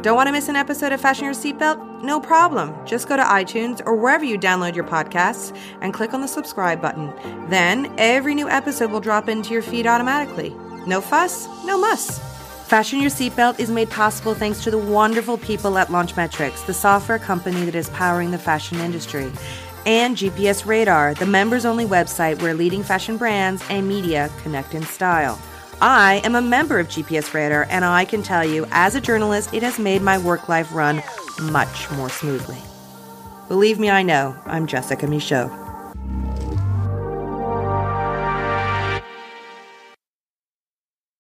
Don't 0.03 0.17
want 0.17 0.27
to 0.27 0.33
miss 0.33 0.49
an 0.49 0.57
episode 0.57 0.91
of 0.93 1.01
Fashion 1.01 1.25
Your 1.25 1.35
Seatbelt? 1.35 2.03
No 2.03 2.19
problem. 2.19 2.75
Just 2.85 3.09
go 3.09 3.17
to 3.17 3.23
iTunes 3.23 3.81
or 3.87 3.95
wherever 3.95 4.25
you 4.25 4.37
download 4.37 4.75
your 4.75 4.85
podcasts 4.85 5.57
and 5.81 5.95
click 5.95 6.13
on 6.13 6.21
the 6.21 6.27
subscribe 6.27 6.83
button. 6.83 7.13
Then 7.49 7.93
every 7.99 8.35
new 8.35 8.49
episode 8.49 8.91
will 8.91 9.01
drop 9.01 9.29
into 9.29 9.53
your 9.53 9.63
feed 9.63 9.87
automatically. 9.87 10.51
No 10.89 11.01
fuss, 11.01 11.47
no 11.65 11.79
muss. 11.79 12.19
Fashion 12.67 13.01
Your 13.01 13.11
Seatbelt 13.11 13.61
is 13.61 13.71
made 13.71 13.91
possible 13.91 14.35
thanks 14.35 14.65
to 14.65 14.71
the 14.73 14.79
wonderful 14.79 15.39
people 15.39 15.79
at 15.79 15.89
Launchmetrics, 15.89 16.67
the 16.67 16.75
software 16.75 17.19
company 17.19 17.65
that 17.67 17.75
is 17.77 17.89
powering 17.91 18.31
the 18.33 18.39
fashion 18.39 18.79
industry, 18.81 19.31
and 19.87 20.17
GPS 20.17 20.67
Radar, 20.67 21.15
the 21.15 21.27
members 21.27 21.65
only 21.65 21.85
website 21.85 22.41
where 22.43 22.55
leading 22.55 22.83
fashion 22.83 23.17
brands 23.17 23.63
and 23.71 23.89
media 23.89 24.31
connect 24.43 24.75
in 24.75 24.83
style. 24.83 25.39
I 25.81 26.21
am 26.25 26.35
a 26.35 26.43
member 26.43 26.79
of 26.79 26.89
GPS 26.89 27.35
Radar, 27.35 27.67
and 27.71 27.85
I 27.85 28.05
can 28.05 28.23
tell 28.23 28.45
you, 28.45 28.67
as 28.71 28.95
a 28.95 29.01
journalist, 29.01 29.53
it 29.53 29.63
has 29.63 29.79
made 29.79 30.03
my 30.03 30.19
work 30.19 30.49
life 30.49 30.73
run 30.73 31.03
much 31.41 31.91
more 31.93 32.09
smoothly. 32.09 32.59
Believe 33.49 33.79
me, 33.79 33.91
I 33.91 34.03
know. 34.03 34.37
I'm 34.47 34.67
Jessica 34.67 35.07
Michault. 35.07 35.62